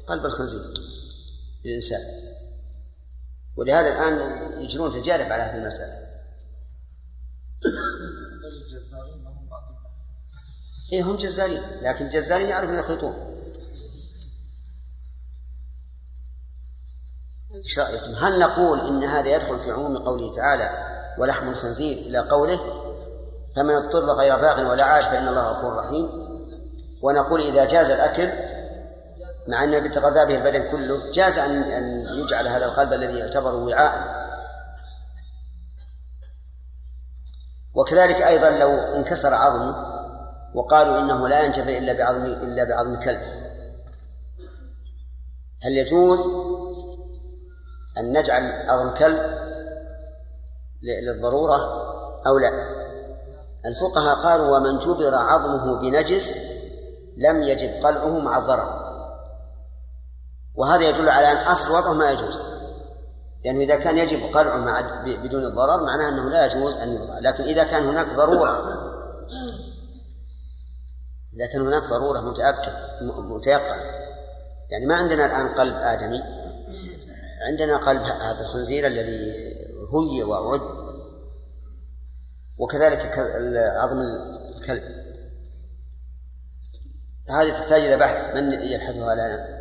[0.06, 0.60] قلب الخنزير.
[1.64, 2.00] للإنسان.
[3.56, 6.04] ولهذا الآن يجرون تجارب على هذه المسألة.
[10.92, 13.14] إيه هم جزارين لكن الجزارين يعرفون يخلطون.
[17.54, 20.70] إيش رأيكم؟ هل نقول إن هذا يدخل في عموم قوله تعالى
[21.18, 22.60] ولحم الخنزير إلى قوله؟
[23.56, 26.08] فمن اضطر غير باغ ولا عاد فإن الله غفور رحيم.
[27.02, 28.53] ونقول إذا جاز الأكل
[29.48, 34.24] مع أن يتغذى به البدن كله جاز ان أن يجعل هذا القلب الذي يعتبر وعاء.
[37.74, 39.94] وكذلك أيضا لو انكسر عظمه
[40.54, 43.20] وقالوا إنه لا ينجبر إلا بعظم إلا بعظم كلب
[45.62, 46.20] هل يجوز
[47.98, 49.18] أن نجعل عظم كلب
[50.82, 51.56] ل- للضرورة
[52.26, 52.50] أو لا؟
[53.66, 56.36] الفقهاء قالوا ومن جبر عظمه بنجس
[57.16, 58.93] لم يجب قلعه مع الضرر.
[60.54, 62.42] وهذا يدل على أن أصل وضعه ما يجوز.
[63.44, 67.18] لأنه إذا كان يجب قلعه مع بدون الضرر معناه أنه لا يجوز أن يوضع.
[67.18, 68.84] لكن إذا كان هناك ضرورة
[71.34, 73.76] إذا كان هناك ضرورة متأكد متيقن.
[74.70, 76.22] يعني ما عندنا الآن قلب آدمي.
[77.48, 79.54] عندنا قلب هذا الخنزير الذي
[80.12, 80.60] هي وأعد
[82.58, 83.18] وكذلك
[83.76, 84.00] عظم
[84.56, 84.82] الكلب.
[87.30, 88.36] هذه تحتاج إلى بحث.
[88.36, 89.53] من يبحثها لنا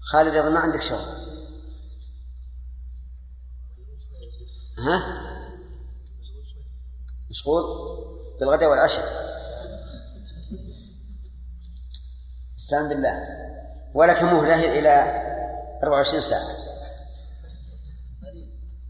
[0.00, 1.20] خالد أظن ما عندك شغل.
[4.78, 5.02] ها؟
[7.30, 7.62] مشغول؟
[8.40, 9.04] بالغداء والعشاء.
[12.58, 13.26] استعن بالله.
[13.94, 15.22] ولك مهلة إلى
[15.82, 16.48] 24 ساعة.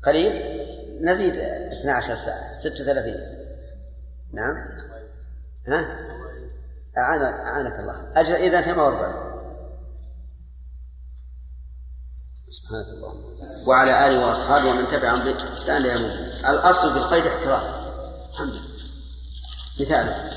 [0.02, 0.60] قليل؟
[1.04, 2.58] نزيد 12 ساعة.
[2.58, 3.14] 36
[4.32, 4.56] نعم.
[5.68, 6.00] ها؟
[6.98, 8.20] أعانك الله.
[8.20, 9.29] أجل إذا 48
[13.66, 16.12] وعلى آله وأصحابه ومن تبعهم بإحسان لا يموت
[16.48, 17.66] الأصل في القيد احتراز
[18.32, 18.70] الحمد لله.
[19.80, 20.30] مثاله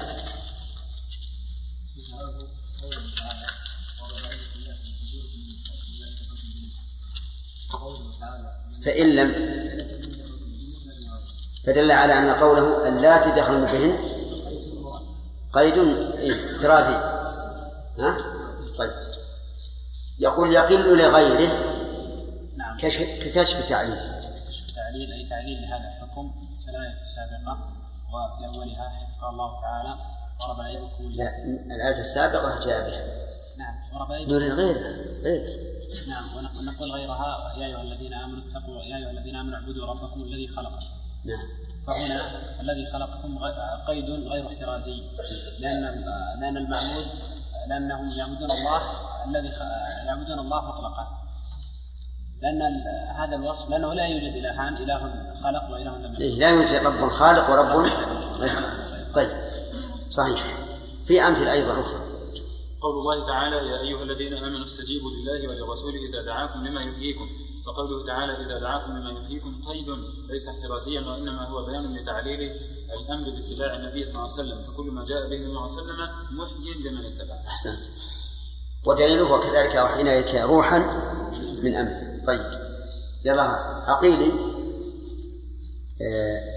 [8.85, 9.33] فإن لم
[11.65, 13.97] فدل على أن قوله اللاتي دخلن بهن
[15.53, 15.77] قيد
[16.31, 16.93] احترازي
[17.99, 18.17] ها؟
[18.77, 18.91] طيب.
[20.19, 21.72] يقول يقل لغيره
[22.79, 23.95] ككشف التعليل
[24.47, 26.33] كشف التعليل أي تعليل لهذا الحكم
[26.65, 27.57] كالآية السابقة
[28.13, 29.97] وفي أولها حيث قال الله تعالى
[30.39, 31.43] ضرب أيديكم لا
[31.75, 33.03] الآية السابقة جاء بها.
[33.57, 34.91] نعم ضرب نريد غيرها
[35.23, 35.73] غير.
[36.07, 40.47] نعم ونقول غيرها يا أيها الذين آمنوا اتقوا يا أيها الذين آمنوا اعبدوا ربكم الذي
[40.47, 40.85] خلقكم.
[41.25, 41.47] نعم.
[41.87, 42.21] فهنا
[42.61, 43.39] الذي خلقكم
[43.87, 45.03] قيد غير احترازي
[45.59, 45.81] لأن
[46.39, 47.05] لأن المعبود
[47.67, 48.81] لأنهم يعبدون الله
[49.25, 49.47] الذي
[50.05, 51.22] يعبدون الله مطلقا.
[52.43, 52.61] لأن
[53.15, 54.99] هذا الوصف لأنه لا يوجد إلهان إله
[55.43, 57.87] خلق وإله لم يخلق لا يوجد رب خالق ورب
[59.15, 59.29] طيب.
[60.09, 60.43] صحيح.
[61.05, 61.99] في أمثلة أيضا أخرى.
[62.81, 67.29] قول الله تعالى يا أيها الذين آمنوا استجيبوا لله ولرسوله إذا دعاكم لما يحييكم.
[67.65, 69.87] فقوله تعالى إذا دعاكم لما يحييكم قيد
[70.29, 72.51] ليس احترازيا وإنما هو بيان لتعليل
[72.99, 74.61] الأمر باتباع النبي صلى الله عليه وسلم.
[74.61, 77.79] فكل ما جاء به النبي صلى الله عليه وسلم محيي لمن اتبعه أحسنت.
[78.85, 80.79] ودليله كذلك أوحينا إليك روحا
[81.63, 82.51] من أمر طيب.
[83.25, 83.43] يلا
[83.87, 84.31] عقيل
[86.01, 86.53] آه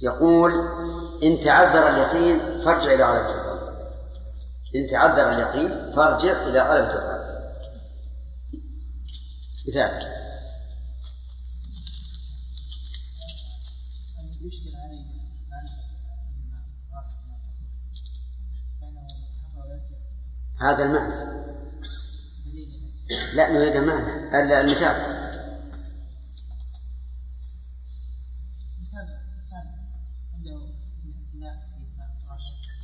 [0.00, 0.52] يقول
[1.22, 3.76] إن تعذر اليقين فارجع إلى غلبة الظن
[4.76, 7.26] إن تعذر اليقين فارجع إلى غلبة الظن
[9.68, 10.16] مثال.
[20.60, 21.45] هذا المعنى.
[23.34, 25.16] لا نريد المعنى المثال.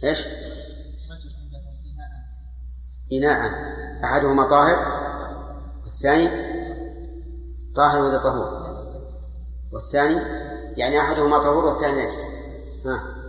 [0.04, 0.18] إيش؟
[3.12, 3.72] إناء.
[4.04, 5.02] أحدهما طاهر
[5.84, 6.28] والثاني
[7.74, 8.76] طاهر وذا طهور؟
[9.72, 10.20] والثاني
[10.76, 12.24] يعني أحدهما طهور والثاني نجس
[12.86, 13.22] ها.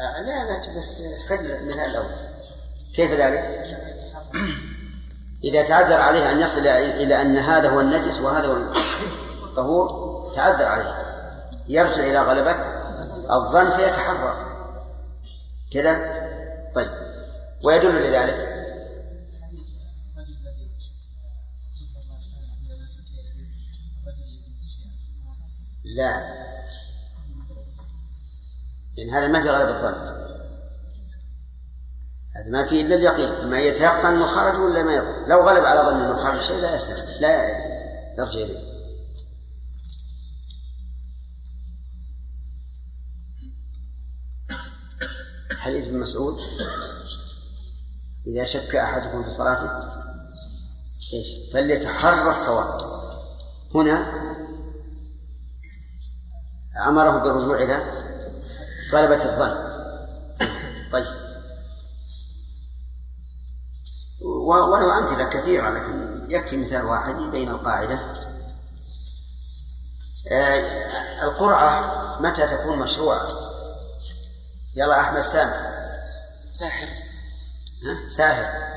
[0.00, 2.14] آه لا لا بس خذ المثال الأول.
[2.94, 3.58] كيف ذلك؟
[5.44, 8.56] إذا تعذر عليه أن يصل إلى أن هذا هو النجس وهذا هو
[9.42, 11.08] الطهور تعذر عليه.
[11.68, 12.56] يرجع إلى غلبة
[13.30, 14.36] الظن فيتحرر.
[15.72, 15.98] كذا؟
[16.74, 16.90] طيب.
[17.64, 18.58] ويدل لذلك.
[25.84, 26.38] لا.
[28.96, 30.17] لأن هذا ما في غلب الظن.
[32.38, 33.50] هذا ما فيه إلا اليقين.
[33.50, 36.74] ما يتيقن أنه خرج ولا ما يظن لو غلب على ظن أنه خرج شيء لا
[36.74, 37.48] يسلم لا
[38.18, 38.68] يرجع إليه.
[45.58, 46.40] حديث ابن مسعود
[48.26, 49.70] إذا شك أحدكم في صلاته
[51.12, 52.88] إيش؟ فليتحرى الصواب.
[53.74, 54.12] هنا
[56.86, 57.82] أمره بالرجوع إلى
[58.92, 59.68] طلبة الظن.
[60.92, 61.27] طيب.
[64.48, 67.98] وله أمثلة كثيرة لكن يكفي مثال واحد يبين القاعدة.
[70.32, 73.28] آه القرعة متى تكون مشروعة؟
[74.74, 75.52] يلا أحمد سامي
[76.52, 76.88] ساحر.
[77.84, 78.68] ها؟ ساهر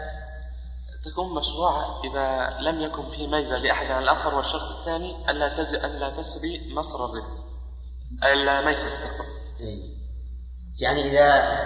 [1.04, 5.76] تكون مشروعة إذا لم يكن في ميزة لأحد عن الآخر والشرط الثاني ألا تج...
[5.76, 7.28] ألا تسري مصر الربا
[8.24, 8.88] ألا ميسر
[9.60, 10.02] إيه.
[10.80, 11.58] يعني إذا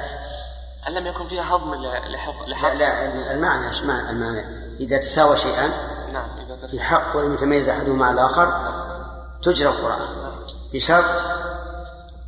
[0.88, 2.74] أن لم يكن فيها هضم ل- لحق لحق.
[2.74, 4.46] لا, لا المعنى إيش معنى المعنى.
[4.80, 5.72] إذا تساوى شيئان
[6.14, 8.74] نعم إذا في تسري حق ولم يتميز أحدهما على الآخر
[9.44, 10.08] تجرى القرآن.
[10.74, 11.06] بشرط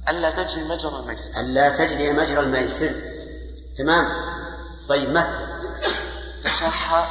[0.10, 1.40] ألا تجري مجرى الميسر.
[1.40, 2.92] ألا تجري مجرى الميسر.
[3.78, 4.08] تمام؟
[4.90, 5.38] طيب مثل.
[6.44, 7.08] تشاح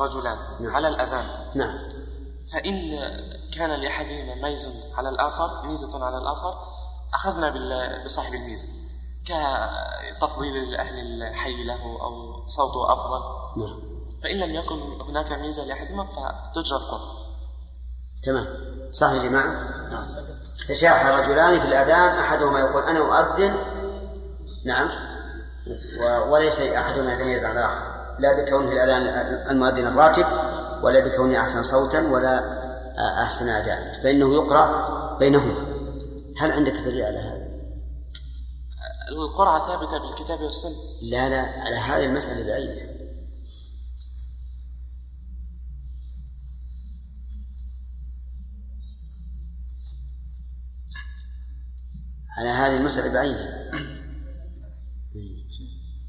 [0.00, 1.26] رجلان على الأذان.
[1.54, 1.78] نعم.
[2.52, 2.98] فإن
[3.54, 6.58] كان لأحدهما ميز على الآخر ميزة على الآخر
[7.14, 7.54] أخذنا
[8.04, 8.64] بصاحب الميزة.
[9.28, 13.20] كتفضيل أهل الحي له أو صوته أفضل.
[13.56, 13.80] نعم.
[14.22, 17.16] فإن لم يكن هناك ميزة لأحدهما فتجرى القرآن
[18.24, 18.46] تمام.
[18.92, 19.52] صح يا جماعة؟
[19.90, 20.04] نعم.
[20.68, 23.54] تشاح رجلان في الأذان أحدهما يقول أنا أؤذن.
[24.64, 24.90] نعم.
[26.28, 27.82] وليس أحدهما يتميز عن الآخر.
[28.18, 29.02] لا بكونه الأذان
[29.50, 30.26] المؤذن الراتب
[30.82, 32.58] ولا بكونه أحسن صوتا ولا
[33.22, 34.00] أحسن أداء.
[34.02, 35.54] فإنه يقرأ بينهما.
[36.38, 37.37] هل عندك دليل على هذا؟
[39.12, 40.76] القرعة ثابتة بالكتاب والسنة.
[41.02, 42.88] لا لا على هذه المسألة بعينها
[52.38, 53.68] على هذه المسألة بعينها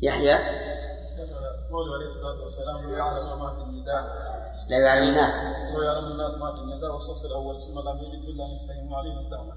[0.01, 0.33] يحيى؟
[1.71, 4.03] قوله عليه الصلاة والسلام لا يعلم ما في النداء.
[4.69, 5.35] لا يعلم الناس.
[5.37, 9.13] لا يعلم الناس ما في النداء والصف الأول ثم لم يجد إلا ان يستهموا عليه
[9.13, 9.53] مستهما.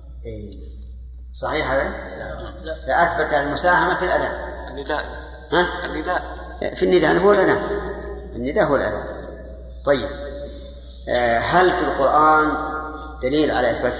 [1.32, 1.92] صحيح هذا؟
[2.86, 4.32] فأثبت المساهمة في الأذان.
[4.68, 5.04] النداء.
[5.52, 6.22] ها؟ النداء.
[6.74, 7.62] في النداء هو الأذان.
[8.36, 9.04] النداء هو الأذان.
[9.84, 10.08] طيب.
[11.08, 12.72] آه، هل في القرآن
[13.22, 13.94] دليل على إثبات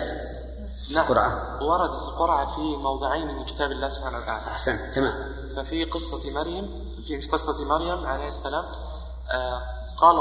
[0.95, 4.47] نعم القرآن؟ وردت القرعة في موضعين من كتاب الله سبحانه وتعالى.
[4.47, 5.15] أحسنت تمام.
[5.57, 6.71] ففي قصة مريم
[7.07, 8.65] في قصة مريم عليه السلام.
[9.31, 9.63] آه
[9.99, 10.17] قال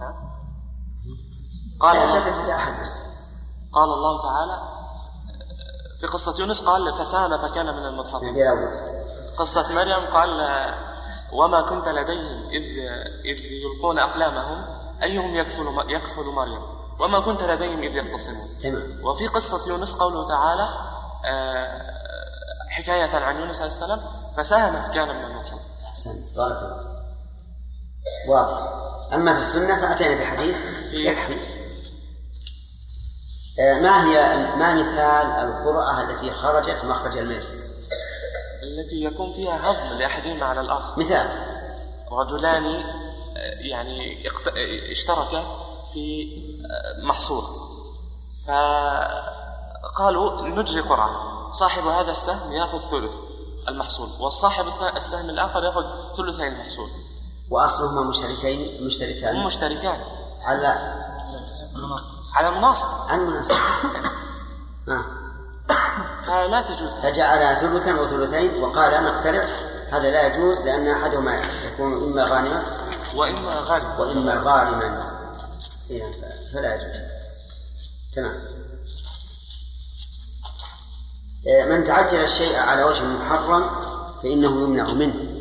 [0.00, 0.14] نعم.
[1.80, 2.96] قال لا الله تبتدأ أحد بس.
[3.72, 4.81] قال الله تعالى
[6.02, 8.34] في قصة يونس قال فسام فكان من المضحكين.
[9.36, 10.64] قصة مريم قال
[11.32, 12.62] وما كنت لديهم إذ
[13.24, 14.64] إذ يلقون أقلامهم
[15.02, 16.62] أيهم يكفل يكفل مريم؟
[17.00, 18.58] وما كنت لديهم إذ يختصمون.
[18.62, 19.04] تمام.
[19.04, 20.68] وفي قصة يونس قوله تعالى
[21.24, 21.82] آه،
[22.68, 24.00] حكاية عن يونس عليه السلام
[24.36, 25.60] فساهم فكان من المضحكين.
[25.84, 27.02] أحسنت بارك الله
[28.28, 28.68] واضح.
[29.12, 30.56] أما في السنة فأتينا بحديث
[30.92, 31.61] يكفي.
[33.58, 37.54] ما هي ما مثال القرعة التي خرجت مخرج الميسر؟
[38.62, 40.98] التي يكون فيها هضم لأحدهما على الآخر.
[40.98, 41.28] مثال.
[42.10, 42.82] رجلان آه،
[43.60, 45.44] يعني آه، اشتركا
[45.92, 46.28] في
[46.70, 47.42] آه، محصول.
[48.46, 51.52] فقالوا نجري قرعة.
[51.52, 53.12] صاحب هذا السهم يأخذ ثلث
[53.68, 54.64] المحصول والصاحب
[54.96, 55.84] السهم الآخر يأخذ
[56.16, 56.88] ثلثي المحصول.
[57.50, 59.44] وأصلهما مشتركين مشتركان.
[59.44, 59.98] مشتركان
[60.44, 60.98] على
[62.34, 63.56] على المناصب على المناسبة
[64.88, 65.04] آه.
[66.26, 66.94] فلا تجوز.
[66.94, 69.48] فجعل ثلثا وثلثين وقال نقترض
[69.92, 72.62] هذا لا يجوز لأن أحدهما يكون إما غانما
[73.14, 75.12] وإما غالب وإما غارما
[75.90, 76.02] إيه،
[76.54, 77.00] فلا يجوز.
[78.14, 78.34] تمام.
[81.48, 83.70] آه، من تعجل الشيء على وجه محرم
[84.22, 85.32] فإنه يمنع منه.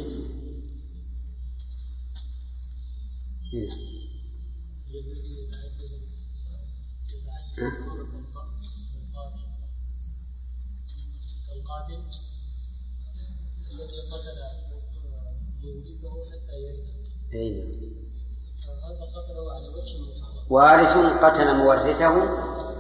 [20.49, 22.13] وارث قتل مورثه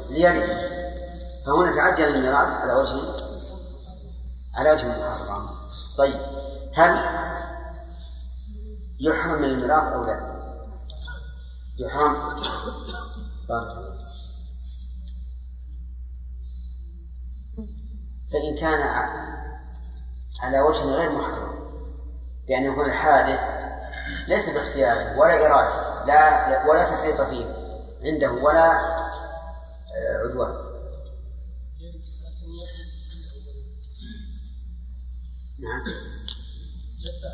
[0.09, 0.71] ليرث
[1.45, 2.99] فهنا تعجل الميراث على وجه
[4.55, 5.49] على وجه محرم
[5.97, 6.19] طيب
[6.73, 6.91] هل
[8.99, 10.41] يحرم الميراث أو لا؟
[11.77, 12.35] يحرم
[13.49, 14.10] بارك الله.
[18.33, 18.81] فإن كان
[20.41, 21.51] على وجه غير محرم
[22.47, 23.49] بأن يكون الحادث
[24.27, 27.45] ليس باختياره ولا إرادة لا ولا تفريط فيه
[28.03, 28.71] عنده ولا
[29.91, 30.71] آه، عدوان.
[35.59, 35.81] نعم.
[36.99, 37.29] يدفع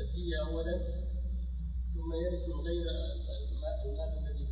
[0.00, 0.78] الدية أولا
[1.94, 2.86] ثم يرث غير
[3.84, 4.48] المال الذي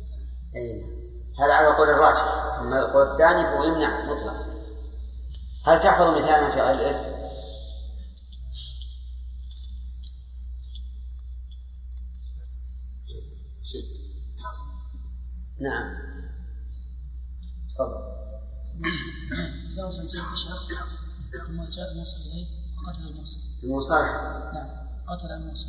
[0.55, 1.03] أي.
[1.39, 2.23] هذا على قول الراجح
[2.59, 4.52] أما القول الثاني فهو يمنع مطلقا.
[5.65, 7.13] هل تحفظ مثالا في غير الإرث؟
[15.59, 15.95] نعم.
[17.75, 18.13] تفضل.
[19.73, 20.67] إذا وصل سيف شخص
[21.47, 22.45] ثم جاء الموصل إليه
[22.77, 24.11] وقتل الموصل المصالح
[24.53, 24.69] نعم
[25.07, 25.67] قتل الموصل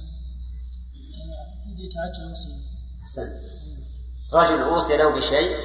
[1.77, 2.55] يتعجل المصيبة
[3.03, 3.33] أحسنت.
[4.33, 5.57] رجل أوصي له بشيء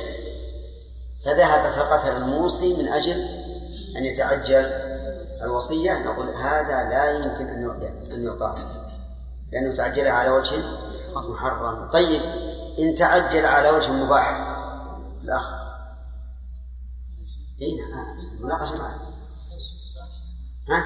[1.25, 3.38] فذهب فقتل الموصي من أجل
[3.97, 4.65] أن يتعجل
[5.43, 8.55] الوصية نقول هذا لا يمكن أن أن يطاع
[9.51, 10.63] لأنه تعجل على وجه
[11.13, 11.89] محرم.
[11.89, 12.21] طيب
[12.79, 14.29] إن تعجل على وجه مباح
[15.21, 15.53] الأخ.
[17.61, 18.99] اي نعم مناقشة معه
[20.69, 20.83] ها؟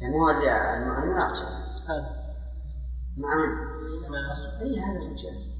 [0.00, 1.46] يعني مو هذا المناقشة.
[1.88, 2.26] هذا.
[3.16, 3.76] مع من؟
[4.62, 5.55] اي هذا الرجال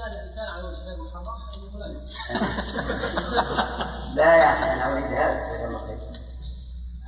[4.16, 5.98] لا يا أخي أنا أريد هذا جزاك الله خير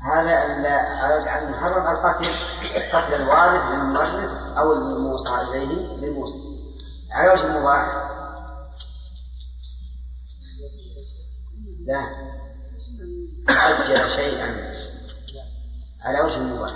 [0.03, 0.35] هذا
[0.77, 2.27] على وجه المحرم القتل
[2.93, 6.39] قتل الوارث للمورث أو الموصى اليه للموصي
[7.13, 8.09] على وجه المباح
[11.81, 12.07] لا.
[13.47, 14.73] تعجل شيئا.
[16.03, 16.73] على وجه المباح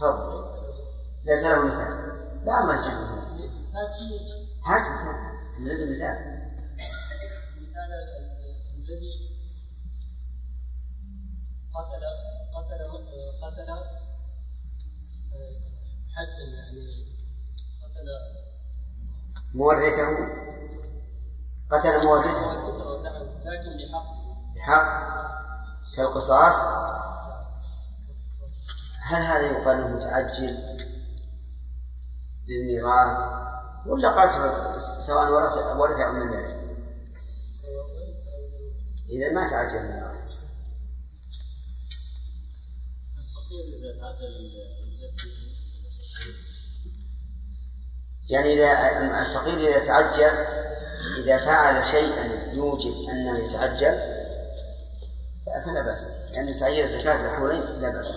[0.00, 0.44] تفضل
[1.24, 2.14] ليس له مثال
[2.44, 2.74] لا الله.
[2.74, 3.04] يجعل
[4.66, 5.34] هات مثال.
[5.60, 6.16] نريد مثال.
[7.56, 7.90] مثال
[8.76, 9.12] الذي
[11.74, 12.02] قتل
[12.54, 12.80] قتل
[13.42, 13.68] قتل
[16.16, 17.06] حدا يعني
[17.82, 18.08] قتل
[19.54, 20.06] مورثه.
[21.70, 22.46] قتل مورثه.
[23.44, 24.06] لكن بحق.
[24.56, 25.14] بحق.
[25.96, 26.54] كالقصاص
[29.06, 30.78] هل هذا يقال انه متعجل
[32.48, 33.44] للميراث؟
[33.86, 36.54] ولا قتل سواء ورث ورث أو لم يرث؟
[39.10, 40.14] إذا ما تعجل الميراث.
[48.28, 50.46] إذا يعني إذا الفقير إذا تعجل
[51.24, 54.14] إذا فعل شيئا يوجب أنه يتعجل
[55.64, 56.04] فلا بأس.
[56.34, 58.14] لأن تعجيل زكاه الحولين لا بأس.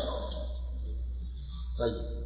[1.77, 2.17] طيب.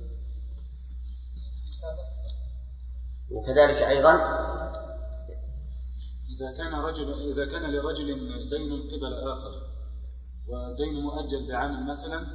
[3.32, 4.14] وكذلك أيضا
[6.30, 8.06] إذا كان رجل إذا كان لرجل
[8.50, 9.72] دين قبل آخر
[10.48, 12.28] ودين مؤجل بعام مثلا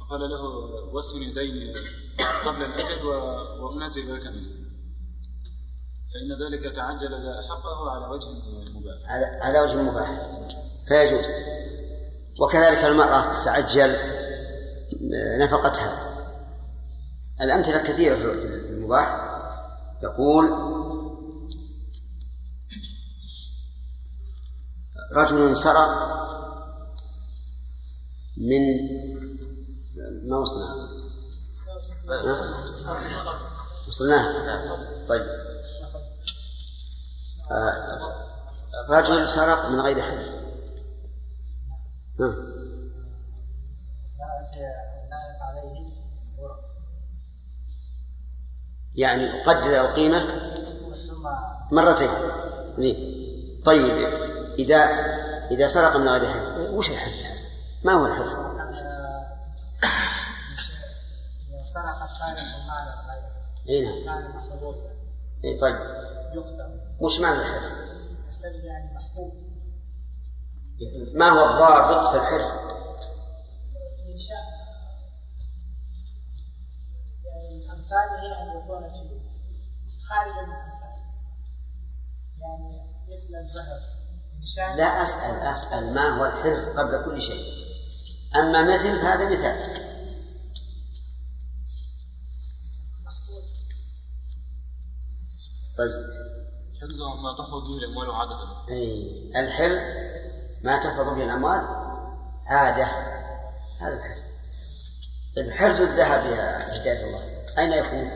[0.00, 0.42] فقال له
[0.94, 1.72] وثني ديني
[2.44, 3.06] قبل الأجل
[3.60, 4.66] وأنزل لك منه.
[6.14, 8.28] فإن ذلك تعجل حقه على وجه
[8.74, 9.10] مباح.
[9.10, 10.28] على على وجه المباح
[10.88, 11.26] فيجوز.
[12.40, 13.96] وكذلك المرأة تتعجل
[15.40, 16.05] نفقتها.
[17.40, 18.24] الأمثلة كثيرة في
[18.70, 19.26] المباح.
[20.02, 20.50] يقول
[25.12, 26.16] رجل سرق
[28.36, 28.60] من
[30.28, 30.88] ما وصلنا؟
[33.88, 35.06] وصلناه.
[35.08, 35.22] طيب.
[37.50, 38.26] آه،
[38.88, 40.46] رجل سرق من غير ها؟
[48.96, 50.24] يعني قدر القيمة
[51.72, 52.10] مرتين
[53.64, 54.08] طيب
[54.58, 54.76] إذا
[55.50, 57.40] إذا سرق من غير حدث وش الحدث هذا؟
[57.84, 58.32] ما هو الحدث؟
[61.74, 62.96] سرق سارق مالا
[63.68, 64.22] اي نعم
[65.44, 65.76] اي طيب
[67.00, 67.72] وش معنى الحرص؟
[71.14, 72.50] ما هو الضابط في الحرص؟
[77.86, 79.20] من أمثاله أن يكون في
[80.08, 80.96] خارج الأمثال
[82.40, 83.82] يعني مثل الذهب.
[84.76, 87.44] لا أسأل أسأل ما هو الحرص قبل كل شيء.
[88.36, 89.86] أما مثل فهذا مثال.
[95.78, 95.92] طيب.
[96.82, 99.78] حفظ ما تحفظ به الأموال عاده أي الحرز
[100.64, 101.60] ما تحفظ به الأموال؟
[102.46, 102.84] عادة.
[103.80, 104.26] هذا الحرز
[105.36, 107.35] طيب حرز الذهب يا هداية الله.
[107.58, 108.10] أين يكون؟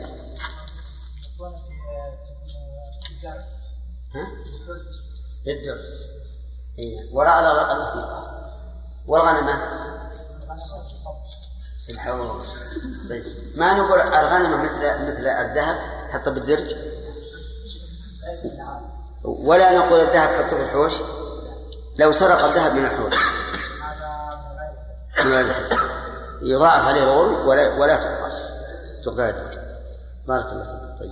[1.35, 1.71] يكون في
[3.07, 3.45] في الدرب
[4.15, 4.31] ها؟
[5.47, 5.79] بالدر
[6.79, 8.51] أي نعم وراء الأرض الوثيقة
[9.07, 9.61] والغنمة
[11.87, 12.45] في الحوض.
[13.09, 13.25] طيب.
[13.57, 15.77] ما نقول الغنمة مثل مثل الذهب؟
[16.11, 16.77] حتى بالدرج.
[19.25, 20.93] ولا نقول الذهب حطه في الحوش.
[21.97, 23.15] لو سرق الذهب من الحوش.
[25.25, 25.53] من
[26.43, 28.20] يضاعف عليه الغرم ولا ولا تقطع
[29.05, 29.31] تقطع
[30.29, 30.99] بارك الله فيك.
[30.99, 31.11] طيب.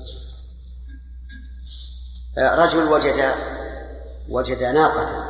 [2.38, 3.34] آه، رجل وجد
[4.28, 5.24] وجد ناقة.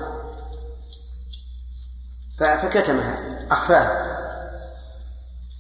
[2.39, 4.19] فكتمها أخفاها.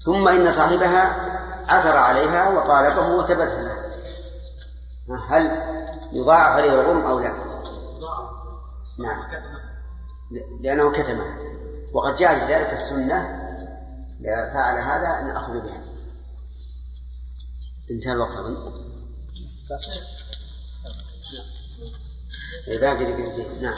[0.04, 1.28] ثم إن صاحبها
[1.68, 3.88] عثر عليها وطالبه وثبت له
[5.28, 5.50] هل
[6.12, 7.32] يضاعف عليه الغرم أو لا؟
[8.98, 9.22] نعم.
[10.60, 11.24] لأنه كتمه
[11.92, 13.38] وقد جاءت ذلك السنة
[14.24, 15.77] فعل هذا نأخذ بها.
[17.90, 18.89] انتهى الوقت أظن.
[22.69, 23.74] إيه، باقي دقيقتين نعم.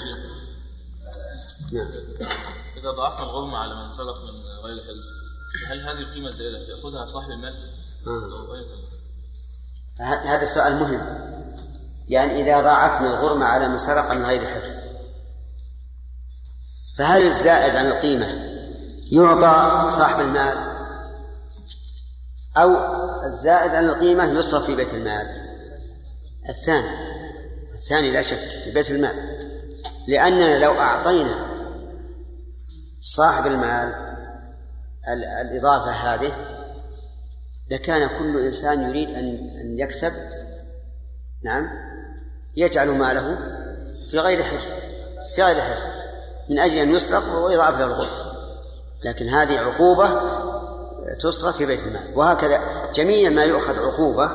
[1.73, 1.89] نعم.
[2.77, 5.05] إذا ضعفنا الغرمة على من سرق من غير حرز
[5.69, 7.55] هل هذه القيمة الزائدة يأخذها صاحب المال؟
[8.03, 8.65] تكون؟
[10.01, 11.31] هذا السؤال مهم.
[12.09, 14.71] يعني إذا ضاعفنا الغرمة على من سرق من غير حبس
[16.99, 18.27] فهل الزائد عن القيمة
[19.13, 20.70] يعطى صاحب المال؟
[22.57, 22.77] أو
[23.25, 25.27] الزائد عن القيمة يصرف في بيت المال.
[26.49, 26.89] الثاني
[27.75, 29.15] الثاني لا شك في بيت المال.
[30.09, 31.47] لأننا لو أعطينا
[33.01, 33.95] صاحب المال
[35.41, 36.33] الإضافة هذه
[37.71, 40.13] لكان كل إنسان يريد أن أن يكسب.
[41.45, 41.69] نعم.
[42.57, 43.39] يجعل ماله
[44.11, 44.65] في غير حرص
[45.35, 45.83] في غير حرص.
[46.49, 48.31] من أجل أن يسرق ويضاعف له الغرب
[49.05, 50.09] لكن هذه عقوبة
[51.19, 52.13] تصرف في بيت المال.
[52.15, 52.61] وهكذا
[52.95, 54.31] جميع ما يؤخذ عقوبة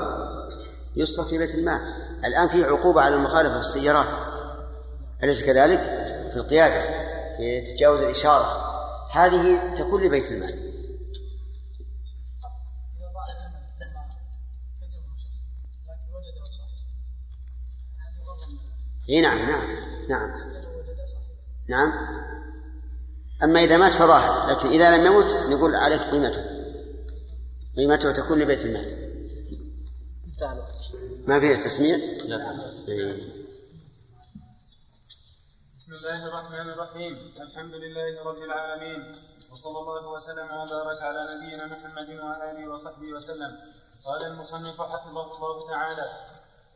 [0.95, 1.79] يصرف في بيت المال.
[2.25, 4.09] الآن في عقوبة على المخالفة في السيارات.
[5.23, 5.79] أليس كذلك؟
[6.31, 6.81] في القيادة
[7.37, 8.75] في تجاوز الإشارة.
[9.11, 10.65] هذه تكون لبيت المال.
[19.09, 19.67] إي نعم نعم
[20.09, 20.29] نعم.
[21.69, 21.91] نعم.
[23.43, 26.54] أما إذا مات فظاهر لكن إذا لم يمت نقول عليك قيمته.
[27.77, 29.05] قيمته تكون لبيت المال
[31.27, 32.71] ما فيه تسميع؟ لا.
[32.87, 33.13] إيه.
[35.79, 37.33] بسم الله الرحمن الرحيم.
[37.41, 39.11] الحمد لله رب العالمين.
[39.51, 43.51] وصلى الله وسلم وبارك على نبينا محمد وآله وصحبه وسلم.
[44.05, 46.07] قال المصنف حفظه الله تعالى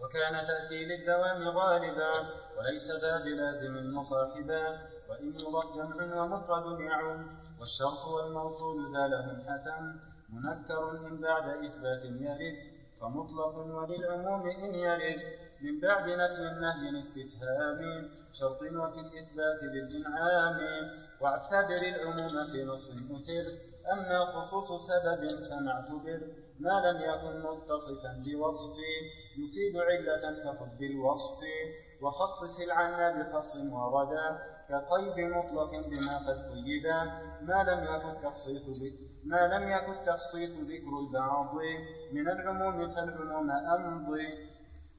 [0.01, 2.13] وكان تأتي للدوام غالبا
[2.57, 4.63] وليس ذا بلازم مصاحبا
[5.09, 5.33] وإن
[5.75, 7.27] جمع ومفرد يعم
[7.59, 12.57] والشرط والموصول ذا لهم حتم منكر إن بعد إثبات يرد
[13.01, 15.21] فمطلق وللعموم إن يرد.
[15.61, 20.57] من بعد نفي النهي استفهام شرط وفي الإثبات بالإنعام.
[21.21, 23.45] واعتبر العموم في نص مثر
[23.93, 26.19] أما خصوص سبب فما اعتبر.
[26.59, 28.77] ما لم يكن متصفا بوصف
[29.37, 31.39] يفيد علة فخذ بالوصف.
[32.01, 34.39] وخصص العنا بخص وردا
[34.69, 37.03] كقيد مطلق بما قد قيدا
[37.41, 38.81] ما لم يكن تخصيص
[39.23, 41.55] ما لم يكن تخصيص ذكر البعض
[42.11, 44.49] من العموم فالعموم أمضي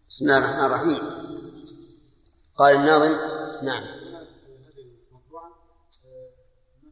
[0.08, 0.98] بسم الله الرحمن الرحيم.
[2.56, 3.14] قال الناظم
[3.62, 3.82] نعم.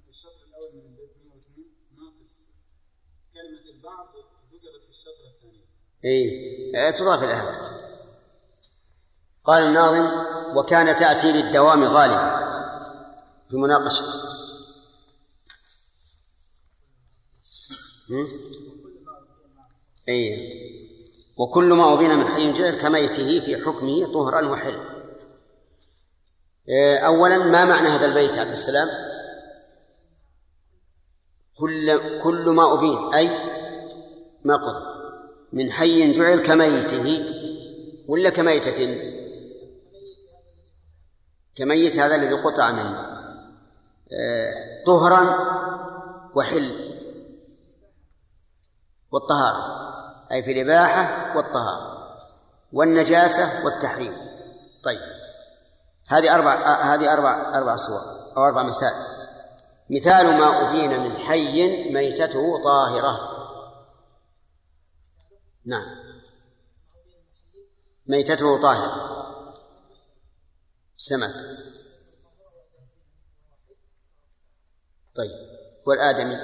[0.09, 1.65] الشطر الأول من البيت 102
[1.97, 2.47] ناقص
[3.35, 4.07] كلمه البعض
[4.53, 5.65] ذكرت في الشطر الثاني
[6.05, 7.35] اي تضاف إلى
[9.45, 12.49] قال الناظم وكان تأتي للدوام غالبا.
[13.51, 14.05] في مناقشة.
[20.09, 20.59] أي
[21.37, 24.79] وكل ما أبين من حي جعل كميته في حكمه طهرا وحل.
[26.69, 28.89] إيه، أولا ما معنى هذا البيت عبد السلام؟
[31.57, 33.29] كل كل ما أبين أي
[34.45, 34.99] ما قضى.
[35.53, 37.35] من حي جعل كميته
[38.09, 39.03] ولا كميتة؟
[41.55, 43.18] كميت هذا الذي قطع منه.
[44.87, 45.35] طهرا
[46.35, 46.89] وحل
[49.11, 49.89] والطهارة
[50.33, 51.99] أي في الإباحة والطهارة
[52.73, 54.13] والنجاسة والتحريم.
[54.85, 55.01] طيب
[56.09, 56.55] هذه أربع
[56.95, 58.01] هذه أربع أربع صور
[58.37, 59.19] أو أربع مسائل
[59.91, 63.19] مثال ما أبين من حي ميتته طاهرة.
[65.65, 65.87] نعم.
[68.07, 69.19] ميتته طاهرة.
[70.97, 71.58] سمك
[75.19, 75.49] طيب
[75.87, 76.35] والآدمي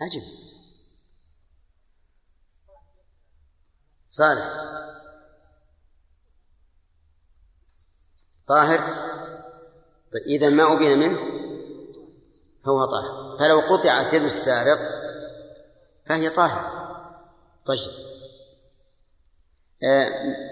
[0.00, 0.22] عجب.
[4.10, 4.44] صالح.
[8.46, 8.78] طاهر.
[10.12, 11.18] طيب إذا ما أبين منه
[12.64, 13.38] فهو طاهر.
[13.38, 14.78] فلو قطعت يد السارق
[16.06, 16.82] فهي طاهرة.
[17.64, 17.90] طيب.
[19.82, 20.51] آه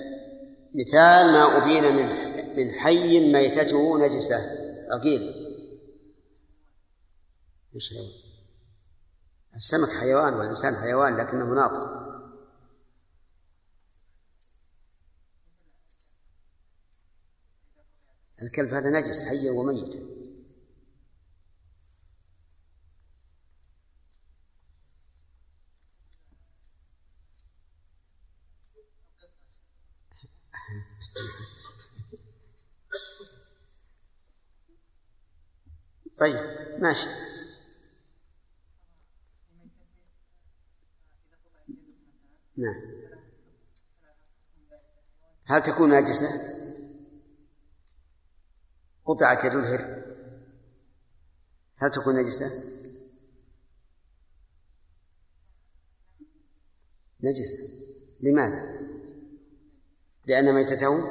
[0.75, 2.07] مثال ما أبين من
[2.57, 4.37] من حي ميتته نجسة.
[4.91, 5.23] عقيل
[7.75, 8.05] إيش هو؟
[9.57, 12.01] السمك حيوان والإنسان حيوان لكنه ناطق.
[18.43, 20.20] الكلب هذا نجس حيا وميتا
[36.79, 37.07] ماشي
[42.59, 43.01] نعم
[45.47, 46.29] هل تكون ناجسة؟
[49.07, 50.05] قطعت يد الهر
[51.77, 52.47] هل تكون نجسة؟
[57.21, 57.57] نجسة
[58.21, 58.81] لماذا؟
[60.27, 61.11] لأن ميتته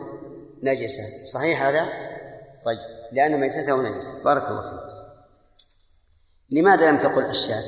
[0.63, 2.09] نجسة صحيح هذا؟
[2.65, 2.79] طيب
[3.11, 4.88] لأن ميتته نجسة بارك الله فيك
[6.51, 7.63] لماذا لم تقل الشاة؟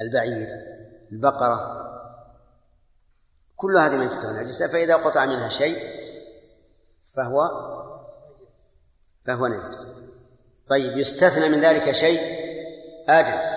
[0.00, 0.48] البعير
[1.12, 1.82] البقرة؟
[3.56, 5.76] كل هذه ميتته نجسة فإذا قطع منها شيء
[7.14, 7.50] فهو
[9.26, 9.86] فهو نجس.
[10.68, 12.20] طيب يستثنى من ذلك شيء
[13.08, 13.52] آدم.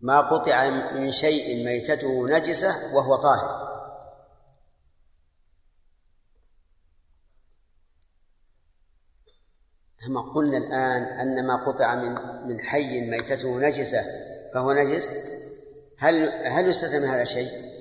[0.00, 3.71] ما قطع من شيء ميتته نجسة وهو طاهر.
[10.02, 12.14] كما قلنا الآن أن ما قطع من
[12.48, 14.02] من حي ميتته نجسة
[14.54, 15.14] فهو نجس.
[15.98, 17.72] هل هل يستثنى من هذا شيء؟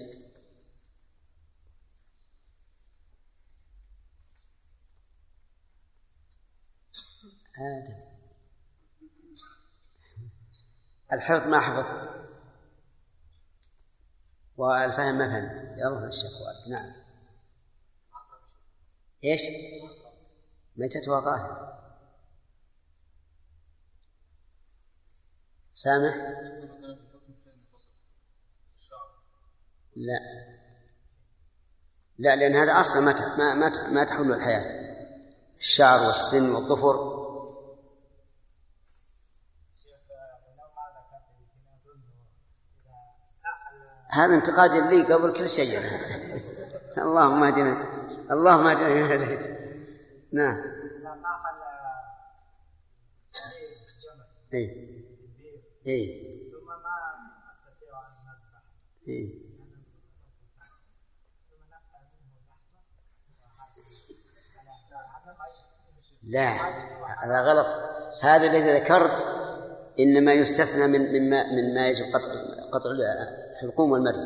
[7.60, 8.12] آدم.
[11.14, 12.10] الحفظ ما حفظت.
[14.58, 15.78] والفهم ما فهمت.
[15.78, 16.32] يلا الشيخ
[16.70, 16.94] نعم.
[19.24, 19.42] إيش؟
[20.78, 21.81] ميتتها طاهرة.
[25.74, 26.16] سامح؟
[29.96, 30.20] لا.
[32.20, 33.02] لا لأن هذا أصلا
[33.38, 34.92] ما ما ما تحل الحياة.
[35.58, 37.22] الشعر والسن والظفر.
[44.12, 45.80] هذا انتقاد لي قبل كل شيء.
[46.98, 47.86] اللهم اهدنا
[48.32, 49.62] اللهم اهدنا هديت
[50.34, 50.58] نعم.
[54.54, 55.01] اي
[55.88, 56.22] اي
[56.52, 56.98] ثم ما
[57.52, 58.64] أستطيع أن نذبح
[59.08, 59.52] اي
[66.24, 66.52] لا
[67.24, 67.68] هذا غلط.
[68.22, 69.28] هذا الذي ذكرت
[70.00, 72.30] إنما يستثنى من مما مما يجب قطع
[72.72, 72.90] قطع
[73.52, 74.18] الحلقوم والمرء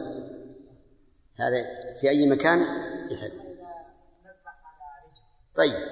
[1.40, 1.66] هذا
[2.02, 2.60] في أي مكان؟
[3.12, 3.32] يحل.
[5.56, 5.86] طيب.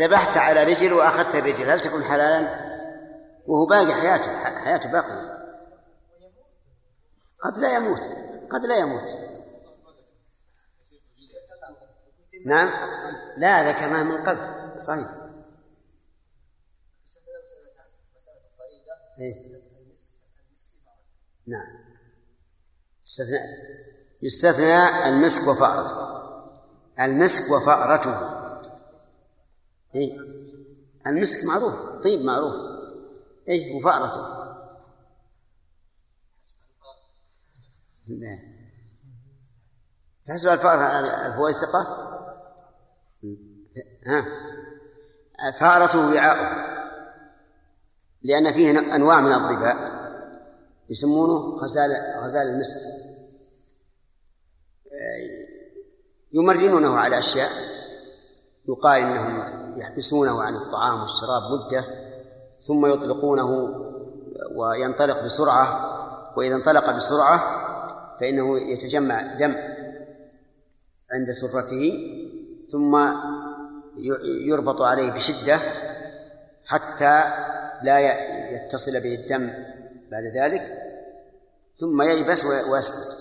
[0.00, 2.67] ذبحت على رجل وأخذت الرجل هل تكون حلالا؟
[3.48, 5.38] وهو باقي حياته حياته باقيه
[7.44, 8.02] قد لا يموت
[8.50, 9.28] قد لا يموت.
[12.46, 12.68] نعم.
[13.36, 14.80] لا ذكرناه من قبل.
[14.80, 15.08] صحيح.
[19.18, 19.34] إيه؟
[21.46, 21.66] نعم.
[23.06, 23.38] يستثنى
[24.22, 26.18] يستثنى المسك وفأرته.
[27.00, 28.38] المسك وفأرته.
[29.94, 30.18] إيه؟
[31.06, 32.67] المسك معروف طيب معروف.
[33.48, 34.38] إيه وفأرته
[38.08, 38.38] نعم.
[40.24, 41.86] تحسب الفأرة الفويسقة؟
[44.06, 44.24] ها؟
[45.52, 46.68] فارته وعاؤه.
[48.22, 49.98] لأن فيه أنواع من الظباء
[50.90, 51.90] يسمونه غزال
[52.24, 52.80] غزال المسك.
[56.32, 57.50] يمرنونه على أشياء
[58.68, 61.97] يقال إنهم يحبسونه عن الطعام والشراب مدة.
[62.68, 63.74] ثم يطلقونه
[64.54, 65.98] وينطلق بسرعة
[66.36, 67.40] وإذا انطلق بسرعة
[68.20, 69.54] فإنه يتجمع دم
[71.12, 71.92] عند سرته
[72.72, 73.12] ثم
[74.46, 75.58] يربط عليه بشدة
[76.66, 77.22] حتى
[77.82, 77.98] لا
[78.50, 79.50] يتصل به الدم
[80.10, 80.62] بعد ذلك
[81.80, 83.18] ثم ييبس ويسقط.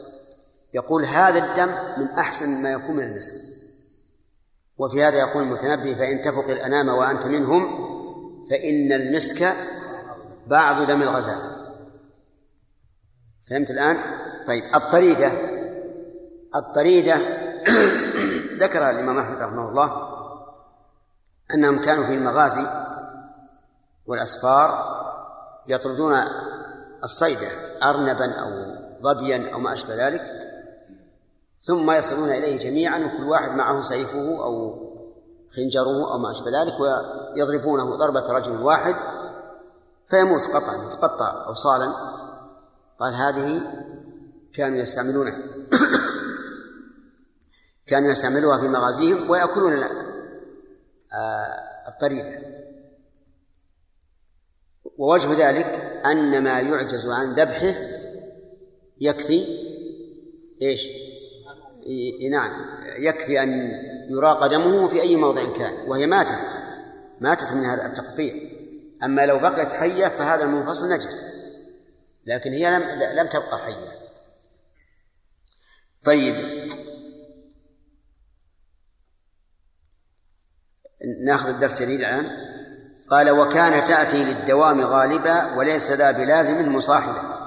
[0.74, 3.34] يقول هذا الدم من أحسن ما يكون من المسك
[4.78, 7.97] وفي هذا يقول المتنبي فإن تفق الأنام وأنت منهم
[8.50, 9.54] فإن المسك
[10.48, 11.58] بعض دم الغزال
[13.50, 13.98] فهمت الآن؟
[14.48, 15.32] طيب الطريدة
[16.56, 17.16] الطريدة
[18.64, 20.18] ذكر الإمام أحمد رحمه الله
[21.54, 22.66] أنهم كانوا في المغازي
[24.06, 24.98] والأسفار
[25.68, 26.16] يطردون
[27.04, 27.48] الصيدة
[27.84, 28.50] أرنبا أو
[29.04, 30.22] ظبيا أو ما أشبه ذلك
[31.64, 34.87] ثم يصلون إليه جميعا وكل واحد معه سيفه أو
[35.56, 38.96] خنجره أو ما أشبه ذلك ويضربونه ضربة رجل واحد
[40.08, 41.94] فيموت قطعا يتقطع أوصالا.
[43.00, 43.62] قال هذه
[44.54, 45.38] كانوا يستعملونها.
[47.88, 49.84] كانوا يستعملوها في مغازيهم ويأكلون
[51.14, 51.48] آه،
[51.88, 52.42] الطريدة
[54.98, 55.66] ووجه ذلك
[56.06, 57.74] أن ما يعجز عن ذبحه
[59.02, 59.46] يكفي
[60.62, 60.88] إيش؟
[62.32, 62.52] نعم
[62.98, 63.72] يكفي أن
[64.10, 66.40] يراق دمه في أي موضع كان وهي ماتت.
[67.20, 68.34] ماتت من هذا التقطيع.
[69.04, 71.26] أما لو بقيت حية فهذا المنفصل نجس.
[72.26, 72.84] لكن هي لم
[73.20, 73.92] لم تبقى حية.
[76.04, 76.36] طيب.
[81.26, 82.48] ناخذ الدرس جديد الآن.
[83.10, 87.38] قال وكان تأتي للدوام غالبا وليس ذا بلازم مصاحبا.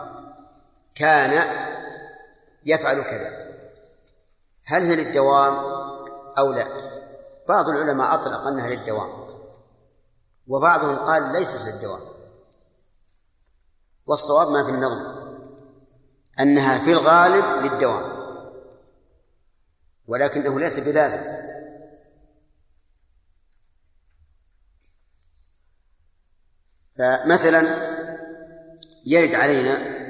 [0.95, 1.45] كان
[2.67, 3.51] يفعل كذا.
[4.65, 5.80] هل هي للدوام؟
[6.41, 6.67] أو لا؟
[7.49, 9.11] بعض العلماء أطلق أنها للدوام
[10.47, 12.01] وبعضهم قال ليست للدوام.
[14.07, 15.21] والصواب ما في النظم
[16.41, 18.21] أنها في الغالب للدوام
[20.07, 21.21] ولكنه ليس بلازم.
[26.99, 27.91] فمثلا
[29.07, 30.01] يرد علينا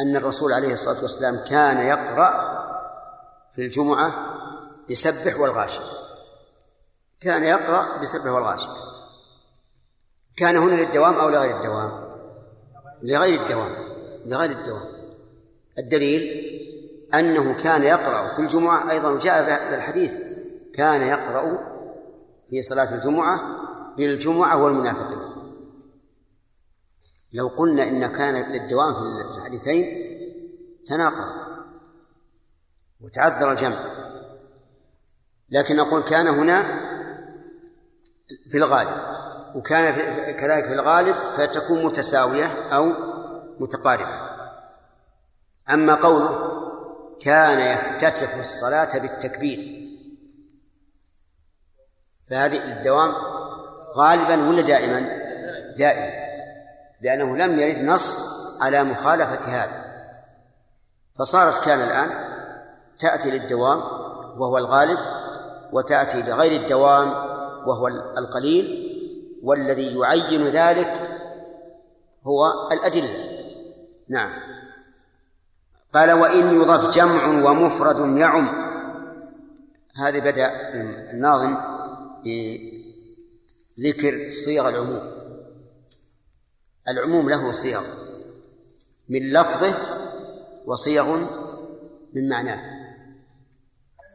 [0.00, 2.58] أن الرسول عليه الصلاة والسلام كان يقرأ
[3.58, 4.14] في الجمعة
[4.90, 5.82] بسبح والغاشية
[7.20, 8.68] كان يقرأ بسبح والغاشية
[10.36, 12.08] كان هنا للدوام أو لغير الدوام؟
[13.02, 13.72] لغير الدوام
[14.26, 14.82] لغير الدوام.
[15.78, 16.22] الدليل
[17.14, 20.12] أنه كان يقرأ في الجمعة أيضا جاء في الحديث
[20.74, 21.58] كان يقرأ
[22.50, 23.40] في صلاة الجمعة
[23.96, 25.18] بالجمعة والمنافقين.
[27.32, 29.86] لو قلنا إن كان للدوام في الحديثين
[30.86, 31.47] تناقض.
[33.00, 33.76] وتعذر الجمع.
[35.50, 36.62] لكن نقول كان هنا
[38.50, 39.18] في الغالب
[39.54, 42.92] وكان في كذلك في الغالب فتكون متساوية أو
[43.60, 44.28] متقاربة.
[45.70, 46.58] أما قوله
[47.20, 49.78] كان يفتتح الصلاة بالتكبير
[52.30, 53.14] فهذه الدوام
[53.96, 55.00] غالبا ولا دائما؟
[55.76, 56.28] دائما
[57.00, 58.28] لأنه لم يرد نص
[58.62, 59.88] على مخالفة هذا.
[61.18, 62.37] فصارت كان الآن
[62.98, 63.78] تأتي للدوام
[64.40, 64.98] وهو الغالب
[65.72, 67.08] وتأتي لغير الدوام
[67.68, 67.88] وهو
[68.18, 68.88] القليل
[69.42, 70.92] والذي يعين ذلك
[72.26, 73.38] هو الأدلة.
[74.08, 74.30] نعم.
[75.94, 78.68] قال وإن يضف جمع ومفرد يعم.
[79.96, 80.50] هذه بدأ
[81.12, 81.56] الناظم
[83.78, 85.00] بذكر صيغ العموم.
[86.88, 87.82] العموم له صيغ
[89.08, 89.74] من لفظه
[90.66, 91.16] وصيغ
[92.14, 92.77] من معناه.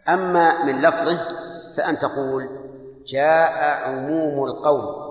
[0.10, 1.20] أما من لفظه
[1.74, 2.50] فأن تقول
[3.06, 5.04] جاء عموم القوم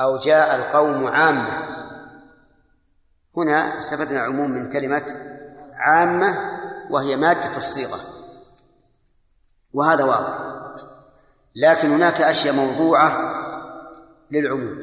[0.00, 1.78] أو جاء القوم عامة.
[3.36, 5.16] هنا استفدنا عموم من كلمة
[5.72, 6.58] عامة
[6.90, 7.98] وهي مادة الصيغة
[9.74, 10.38] وهذا واضح.
[11.56, 13.34] لكن هناك أشياء موضوعة
[14.30, 14.78] للعموم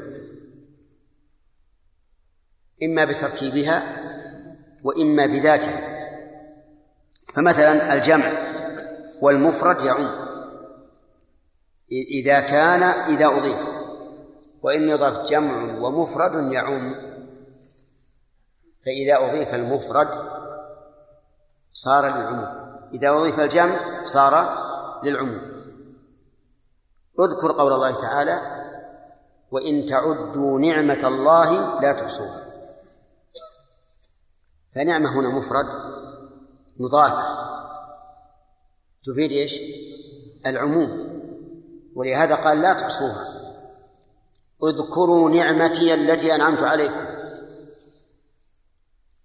[2.84, 3.84] إما بتركيبها
[4.84, 5.96] وإما بذاتها.
[7.34, 8.32] فمثلا الجمع
[9.26, 10.10] والمفرد يعم.
[11.92, 13.68] إذا كان إذا أضيف.
[14.62, 16.96] وإن يضاف جمع ومفرد يعم.
[18.86, 20.08] فإذا أضيف المفرد
[21.74, 22.78] صار للعموم.
[22.94, 24.34] إذا أضيف الجمع صار
[25.04, 25.42] للعموم.
[27.20, 28.42] اذكر قول الله تعالى
[29.52, 32.42] وإن تعدوا نعمة الله لا تحصوها.
[34.76, 35.66] فنعمة هنا مفرد
[36.80, 37.46] مضافة.
[39.06, 39.62] تفيد إيش؟
[40.46, 41.22] العموم.
[41.96, 43.36] ولهذا قال لا تحصوها.
[44.64, 47.06] اذكروا نعمتي التي أنعمت عليكم.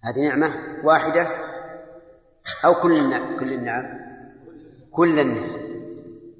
[0.05, 0.55] هذه نعمة
[0.85, 1.29] واحدة
[2.65, 4.01] أو كل النعم كل النعم؟
[4.91, 5.61] كل النعم.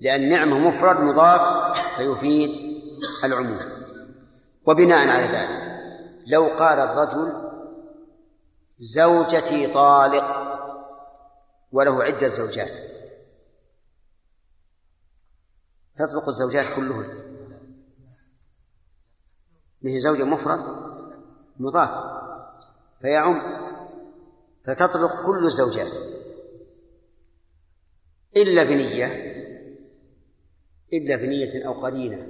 [0.01, 2.51] لأن نعمة مفرد مضاف فيفيد
[3.25, 3.59] العموم.
[4.67, 5.71] وبناء على ذلك
[6.27, 7.51] لو قال الرجل
[8.79, 10.51] زوجتي طالق
[11.73, 12.90] وله عدة زوجات.
[16.01, 17.09] تطلق الزوجات كلهن.
[19.85, 20.61] هي زوجة مفرد
[21.59, 21.91] مضاف
[23.03, 23.43] فيعم
[24.65, 25.93] فتطلق كل الزوجات.
[28.37, 29.07] إلا بنية
[30.93, 32.27] إلا بنية أو قرينة.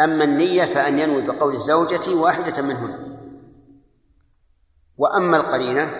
[0.00, 3.18] أما النية فأن ينوي بقول الزوجة واحدة منهن.
[4.98, 5.90] وأما القرينة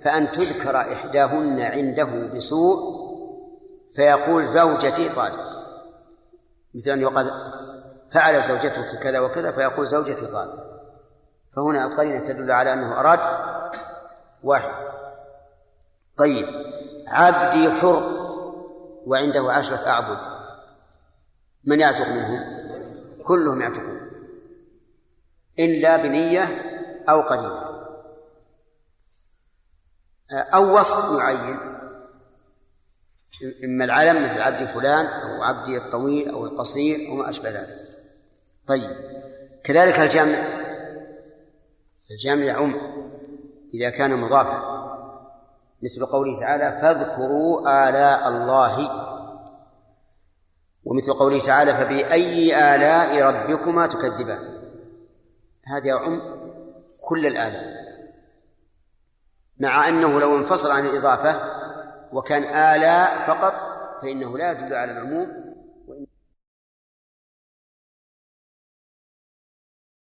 [0.00, 2.78] فأن تذكر إحداهن عنده بسوء
[3.94, 5.51] فيقول زوجتي طالق
[6.74, 7.52] مثل أن يقال
[8.10, 10.72] فعل زوجتك كذا وكذا فيقول زوجتي طالق
[11.52, 13.20] فهنا القرينة تدل على أنه أراد
[14.42, 14.92] واحد.
[16.16, 16.46] طيب
[17.08, 18.02] عبدي حر
[19.06, 20.18] وعنده عشرة أعبد.
[21.64, 22.44] من يعتق منهم؟
[23.24, 24.10] كلهم يعتقون.
[25.58, 26.44] إلا بنية
[27.08, 27.72] أو قرينة.
[30.32, 31.71] أو وصف معين.
[33.64, 37.88] إما العلم مثل عبد فلان أو عبدي الطويل أو القصير أو ما أشبه ذلك.
[38.66, 38.96] طيب.
[39.64, 40.38] كذلك الجمع
[42.10, 42.74] الجمع يعم
[43.74, 44.72] إذا كان مضافا.
[45.82, 48.90] مثل قوله تعالى فاذكروا آلاء الله.
[50.84, 54.62] ومثل قوله تعالى فبأي آلاء ربكما تكذبان.
[55.66, 56.20] هذا يعم
[57.08, 57.82] كل الآلاء.
[59.58, 61.61] مع أنه لو انفصل عن الإضافة
[62.12, 63.54] وكان آلاء فقط
[64.02, 65.51] فإنه لا يدل على العموم